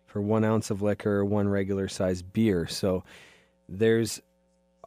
for 0.05 0.21
one 0.21 0.43
ounce 0.43 0.71
of 0.71 0.81
liquor 0.81 1.17
or 1.17 1.25
one 1.25 1.47
regular 1.47 1.87
size 1.87 2.21
beer. 2.21 2.67
So 2.67 3.03
there's 3.69 4.21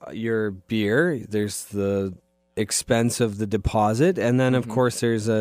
uh, 0.07 0.11
your 0.11 0.50
beer. 0.50 1.24
There's 1.28 1.64
the 1.66 2.14
expense 2.57 3.20
of 3.20 3.38
the 3.38 3.46
deposit, 3.46 4.18
and 4.18 4.38
then 4.40 4.54
of 4.54 4.66
Mhm. 4.66 4.70
course 4.70 5.00
there's 5.00 5.28
a, 5.28 5.33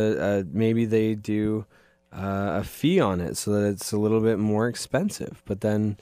a 0.41 0.43
maybe 0.55 0.85
they 0.85 1.15
do 1.15 1.65
uh, 2.13 2.59
a 2.61 2.63
fee 2.63 2.99
on 2.99 3.19
it 3.19 3.35
so 3.37 3.51
that 3.51 3.67
it's 3.67 3.91
a 3.91 3.97
little 3.97 4.21
bit 4.21 4.39
more 4.39 4.67
expensive. 4.67 5.41
But 5.45 5.61
then 5.61 5.97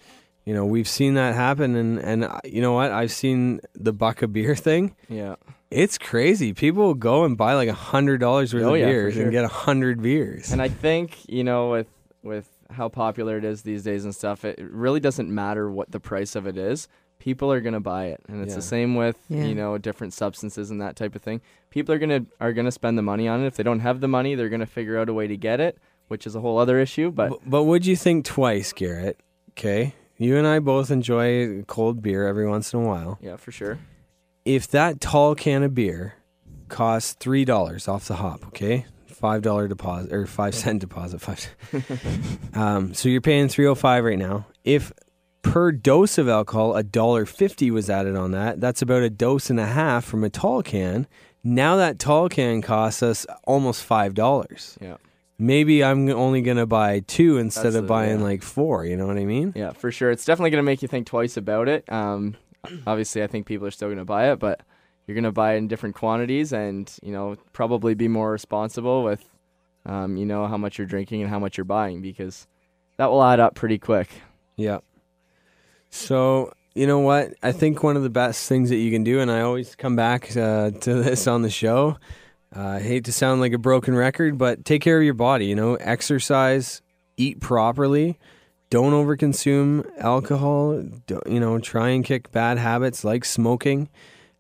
you 0.46 0.54
know, 0.54 0.64
we've 0.66 0.88
seen 0.88 1.16
that 1.16 1.34
happen, 1.34 1.76
and 1.76 1.98
and 2.00 2.26
uh, 2.26 2.40
you 2.44 2.62
know 2.62 2.74
what? 2.74 2.92
I've 2.92 3.12
seen 3.12 3.62
the 3.74 3.94
buck 3.94 4.22
of 4.22 4.32
beer 4.34 4.56
thing. 4.68 4.96
Yeah. 5.10 5.36
It's 5.76 5.98
crazy. 5.98 6.54
People 6.54 6.84
will 6.84 6.94
go 6.94 7.26
and 7.26 7.36
buy 7.38 7.54
like 7.56 7.68
a 7.70 7.74
hundred 7.74 8.20
dollars 8.20 8.54
worth 8.54 8.64
Oh, 8.64 8.74
of 8.76 8.80
yeah, 8.80 8.86
beers 8.86 9.14
sure. 9.16 9.24
and 9.24 9.32
get 9.32 9.44
a 9.44 9.50
hundred 9.50 10.02
beers. 10.02 10.52
And 10.52 10.62
I 10.62 10.70
think 10.70 11.18
you 11.28 11.44
know 11.44 11.70
with 11.72 11.88
with 12.24 12.48
how 12.72 12.90
popular 12.90 13.38
it 13.38 13.44
is 13.46 13.62
these 13.64 13.84
days 13.84 14.06
and 14.06 14.16
stuff, 14.16 14.46
it 14.46 14.58
really 14.60 15.00
doesn't 15.00 15.30
matter 15.30 15.70
what 15.70 15.92
the 15.92 16.00
price 16.00 16.36
of 16.36 16.48
it 16.48 16.58
is. 16.58 16.88
People 17.20 17.52
are 17.52 17.62
gonna 17.62 17.80
buy 17.80 18.06
it, 18.06 18.22
and 18.28 18.42
it's 18.42 18.52
Yeah. 18.52 18.56
the 18.58 18.62
same 18.62 18.96
with 18.96 19.18
Yeah. 19.30 19.44
you 19.46 19.56
know 19.56 19.78
different 19.78 20.14
substances 20.14 20.72
and 20.72 20.82
that 20.82 20.96
type 20.96 21.16
of 21.16 21.22
thing. 21.22 21.42
People 21.70 21.94
are 21.94 22.00
gonna 22.00 22.26
are 22.40 22.54
gonna 22.54 22.72
spend 22.72 22.98
the 22.98 23.02
money 23.04 23.28
on 23.28 23.42
it. 23.44 23.48
If 23.48 23.56
they 23.58 23.64
don't 23.64 23.82
have 23.82 24.00
the 24.00 24.08
money, 24.08 24.36
they're 24.36 24.50
gonna 24.50 24.66
figure 24.66 24.98
out 24.98 25.10
a 25.10 25.14
way 25.14 25.28
to 25.28 25.38
get 25.38 25.60
it, 25.60 25.78
which 26.08 26.26
is 26.26 26.36
a 26.36 26.40
whole 26.42 26.58
other 26.58 26.80
issue. 26.80 27.12
But 27.12 27.30
but, 27.32 27.40
but 27.50 27.64
would 27.66 27.86
you 27.86 27.96
think 27.96 28.26
twice, 28.26 28.72
Garrett? 28.74 29.20
Okay, 29.52 29.94
you 30.18 30.38
and 30.38 30.48
I 30.48 30.60
both 30.60 30.90
enjoy 30.92 31.64
cold 31.64 32.02
beer 32.02 32.28
every 32.28 32.48
once 32.48 32.74
in 32.74 32.80
a 32.82 32.84
while. 32.88 33.18
yeah, 33.22 33.36
for 33.38 33.52
sure. 33.52 33.78
If 34.46 34.68
that 34.70 35.02
tall 35.02 35.36
can 35.36 35.64
of 35.64 35.74
beer 35.74 36.16
costs 36.70 37.14
three 37.14 37.46
dollars 37.46 37.88
off 37.88 38.08
the 38.08 38.16
hop, 38.16 38.46
okay, 38.48 38.86
five 39.08 39.42
dollar 39.42 39.68
deposit 39.68 40.14
or 40.14 40.26
five 40.28 40.54
cent 40.56 40.80
deposit, 40.82 41.20
five. 41.20 41.50
um, 42.54 42.94
so 42.94 43.10
you're 43.10 43.22
paying 43.22 43.48
three 43.48 43.66
oh 43.66 43.76
five 43.76 44.04
right 44.04 44.20
now. 44.20 44.46
If 44.64 44.92
per 45.42 45.72
dose 45.72 46.18
of 46.18 46.30
alcohol 46.30 46.76
a 46.76 46.84
dollar 46.84 47.26
fifty 47.26 47.72
was 47.72 47.90
added 47.90 48.16
on 48.16 48.32
that, 48.32 48.62
that's 48.62 48.82
about 48.82 49.02
a 49.04 49.10
dose 49.10 49.50
and 49.50 49.60
a 49.60 49.66
half 49.66 50.06
from 50.06 50.24
a 50.24 50.30
tall 50.30 50.62
can. 50.62 51.08
Now 51.44 51.76
that 51.78 52.00
tall 52.00 52.30
can 52.30 52.62
costs 52.62 53.02
us 53.04 53.26
almost 53.46 53.84
five 53.84 54.14
dollars. 54.14 54.78
Yeah. 54.82 54.98
Maybe 55.38 55.84
I'm 55.84 56.10
only 56.10 56.42
gonna 56.42 56.66
buy 56.66 57.02
two 57.02 57.38
instead 57.38 57.66
That's 57.66 57.76
of 57.78 57.84
the- 57.84 57.88
buying 57.88 58.20
yeah. 58.20 58.26
like 58.26 58.42
four. 58.42 58.86
You 58.86 58.96
know 58.96 59.06
what 59.08 59.18
I 59.18 59.26
mean? 59.26 59.54
Yeah, 59.56 59.72
for 59.74 59.92
sure. 59.92 60.10
It's 60.12 60.24
definitely 60.24 60.52
going 60.52 60.64
to 60.64 60.66
make 60.66 60.82
you 60.82 60.88
think 60.88 61.08
twice 61.08 61.36
about 61.36 61.68
it. 61.68 61.92
Um, 61.92 62.38
obviously, 62.88 63.23
I 63.23 63.28
think 63.28 63.45
people 63.45 63.67
are 63.67 63.71
still 63.71 63.88
going 63.88 63.97
to 63.97 64.06
buy 64.06 64.32
it, 64.32 64.39
but 64.39 64.62
you're 65.06 65.15
going 65.15 65.23
to 65.23 65.32
buy 65.32 65.54
it 65.54 65.58
in 65.58 65.67
different 65.67 65.95
quantities 65.95 66.51
and, 66.51 66.91
you 67.04 67.12
know, 67.12 67.36
probably 67.54 67.93
be 67.93 68.08
more 68.08 68.32
responsible 68.32 69.04
with, 69.04 69.23
um, 69.86 70.17
you 70.17 70.25
know, 70.25 70.47
how 70.47 70.58
much 70.58 70.78
you're 70.78 70.88
drinking 70.88 71.21
and 71.21 71.30
how 71.30 71.39
much 71.39 71.58
you're 71.58 71.65
buying 71.65 72.01
because 72.01 72.47
that 72.97 73.08
will 73.08 73.23
add 73.23 73.39
up 73.39 73.56
pretty 73.56 73.78
quick. 73.78 74.10
Yeah. 74.56 74.80
So 75.89 76.51
you 76.75 76.86
know 76.86 76.99
what? 76.99 77.34
I 77.41 77.54
think 77.54 77.82
one 77.82 77.95
of 77.95 78.04
the 78.04 78.10
best 78.10 78.47
things 78.47 78.69
that 78.69 78.75
you 78.75 78.91
can 78.91 79.04
do, 79.04 79.21
and 79.21 79.32
I 79.32 79.41
always 79.41 79.75
come 79.75 79.95
back 79.95 80.36
uh, 80.36 80.71
to 80.71 80.93
this 81.01 81.25
on 81.25 81.41
the 81.41 81.49
show. 81.49 81.97
Uh, 82.56 82.67
I 82.67 82.80
hate 82.80 83.06
to 83.06 83.13
sound 83.13 83.41
like 83.41 83.54
a 83.54 83.58
broken 83.58 83.95
record, 83.95 84.38
but 84.38 84.65
take 84.65 84.82
care 84.82 84.97
of 84.97 85.04
your 85.04 85.13
body. 85.13 85.47
You 85.47 85.56
know, 85.56 85.75
exercise, 85.75 86.82
eat 87.17 87.39
properly, 87.39 88.19
don't 88.76 88.92
overconsume 88.92 89.90
alcohol. 90.00 90.84
Don't, 91.08 91.26
you 91.28 91.40
know, 91.40 91.60
try 91.60 91.92
and 91.92 92.04
kick 92.04 92.30
bad 92.34 92.58
habits 92.58 93.06
like 93.06 93.24
smoking. 93.24 93.88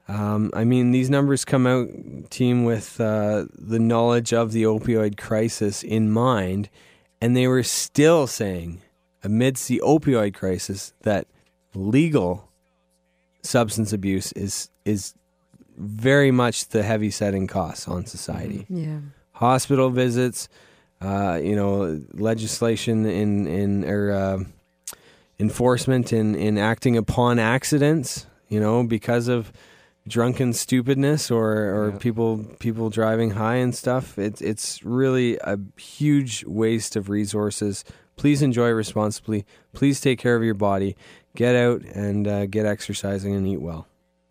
Um, 0.09 0.51
I 0.53 0.65
mean, 0.65 0.91
these 0.91 1.09
numbers 1.09 1.45
come 1.45 1.65
out, 1.65 1.87
team, 2.31 2.65
with 2.65 2.99
uh, 2.99 3.45
the 3.57 3.79
knowledge 3.79 4.33
of 4.33 4.51
the 4.51 4.63
opioid 4.63 5.15
crisis 5.15 5.83
in 5.83 6.11
mind, 6.11 6.69
and 7.21 7.33
they 7.33 7.47
were 7.47 7.63
still 7.63 8.27
saying, 8.27 8.81
amidst 9.23 9.69
the 9.69 9.81
opioid 9.85 10.33
crisis, 10.33 10.93
that 11.03 11.27
legal 11.73 12.51
substance 13.41 13.93
abuse 13.93 14.33
is 14.33 14.69
is 14.83 15.13
very 15.77 16.31
much 16.31 16.67
the 16.67 16.83
heavy 16.83 17.09
setting 17.09 17.47
costs 17.47 17.87
on 17.87 18.05
society. 18.05 18.65
yeah. 18.67 18.99
Hospital 19.31 19.89
visits, 19.91 20.49
uh, 21.01 21.39
you 21.43 21.55
know, 21.55 22.01
legislation 22.13 23.05
in 23.05 23.47
in 23.47 23.83
or 23.85 24.11
uh, 24.11 24.43
enforcement 25.39 26.13
in 26.13 26.35
in 26.35 26.57
acting 26.57 26.97
upon 26.97 27.39
accidents. 27.39 28.25
You 28.47 28.59
know, 28.59 28.83
because 28.83 29.27
of 29.27 29.51
drunken 30.07 30.53
stupidness 30.53 31.31
or 31.31 31.51
or 31.53 31.89
Yeah. 31.91 31.97
people 31.97 32.45
people 32.59 32.89
driving 32.89 33.31
high 33.31 33.55
and 33.55 33.73
stuff. 33.73 34.17
It's 34.19 34.39
it's 34.41 34.83
really 34.83 35.37
a 35.37 35.57
huge 35.79 36.45
waste 36.45 36.95
of 36.95 37.09
resources. 37.09 37.83
Please 38.15 38.41
enjoy 38.41 38.69
responsibly. 38.69 39.45
Please 39.73 39.99
take 39.99 40.19
care 40.19 40.35
of 40.35 40.43
your 40.43 40.53
body. 40.53 40.95
Get 41.35 41.55
out 41.55 41.81
and 41.81 42.27
uh, 42.27 42.45
get 42.45 42.65
exercising 42.65 43.35
and 43.35 43.45
eat 43.47 43.59
well. 43.61 43.87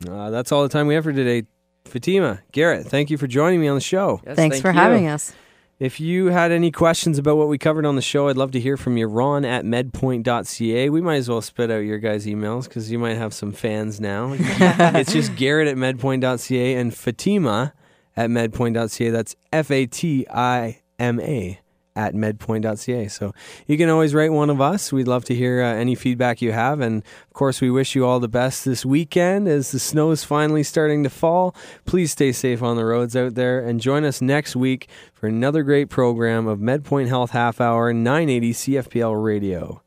Uh, 0.09 0.31
that's 0.31 0.53
all 0.53 0.63
the 0.63 0.69
time 0.71 0.87
we 0.87 0.95
have 0.95 1.05
for 1.05 1.13
today. 1.13 1.47
Fatima, 1.85 2.41
Garrett, 2.53 2.87
thank 2.87 3.11
you 3.11 3.19
for 3.19 3.27
joining 3.27 3.61
me 3.61 3.69
on 3.69 3.75
the 3.75 3.81
show. 3.81 4.23
Yes, 4.27 4.37
Thanks 4.37 4.55
thank 4.57 4.63
for 4.63 4.71
you. 4.73 4.79
having 4.79 5.07
us. 5.07 5.35
If 5.81 5.99
you 5.99 6.27
had 6.27 6.53
any 6.53 6.71
questions 6.71 7.19
about 7.19 7.37
what 7.37 7.49
we 7.49 7.59
covered 7.59 7.85
on 7.85 7.97
the 7.97 8.03
show, 8.03 8.29
I'd 8.29 8.37
love 8.37 8.53
to 8.53 8.61
hear 8.61 8.77
from 8.77 8.97
you. 8.97 9.07
Ron 9.07 9.45
at 9.45 9.65
medpoint.ca. 9.65 10.89
We 10.89 11.01
might 11.01 11.17
as 11.17 11.29
well 11.29 11.43
spit 11.43 11.71
out 11.71 11.79
your 11.79 11.99
guys' 11.99 12.27
emails 12.27 12.65
because 12.65 12.93
you 12.93 12.99
might 12.99 13.17
have 13.17 13.35
some 13.35 13.53
fans 13.53 14.01
now. 14.01 14.35
it's 14.39 15.13
just 15.13 15.35
Garrett 15.35 15.67
at 15.67 15.77
medpoint.ca 15.77 16.75
and 16.75 16.95
Fatima 16.95 17.75
at 18.17 18.31
medpoint.ca. 18.31 19.11
That's 19.11 19.35
F 19.53 19.71
A 19.73 19.87
T 19.87 20.27
I 20.31 20.81
M 20.99 21.19
A 21.21 21.59
at 21.97 22.15
medpoint.ca. 22.15 23.09
So 23.09 23.33
you 23.67 23.79
can 23.79 23.89
always 23.89 24.15
write 24.15 24.33
one 24.33 24.51
of 24.51 24.61
us. 24.61 24.93
We'd 24.93 25.09
love 25.09 25.25
to 25.27 25.35
hear 25.35 25.63
uh, 25.63 25.75
any 25.75 25.95
feedback 25.95 26.43
you 26.43 26.53
have. 26.53 26.81
And 26.81 27.03
of 27.03 27.33
course, 27.33 27.61
we 27.61 27.71
wish 27.71 27.95
you 27.95 28.05
all 28.05 28.21
the 28.21 28.29
best 28.29 28.65
this 28.65 28.85
weekend 28.85 29.47
as 29.49 29.71
the 29.71 29.79
snow 29.79 30.11
is 30.11 30.25
finally 30.25 30.63
starting 30.63 31.05
to 31.05 31.11
fall. 31.11 31.55
Please 31.85 32.13
stay 32.13 32.33
safe 32.33 32.63
on 32.63 32.77
the 32.77 32.85
roads 32.85 33.15
out 33.15 33.35
there 33.35 33.61
and 33.61 33.81
join 33.81 34.05
us 34.05 34.21
next 34.21 34.57
week 34.57 34.89
for 35.13 35.29
another 35.29 35.63
great 35.63 35.89
program 35.89 36.47
of 36.47 36.59
MedPoint 36.59 37.09
Health 37.09 37.31
Half 37.31 37.61
Hour 37.61 37.93
980 37.93 38.53
CFPL 38.53 39.23
Radio. 39.23 39.84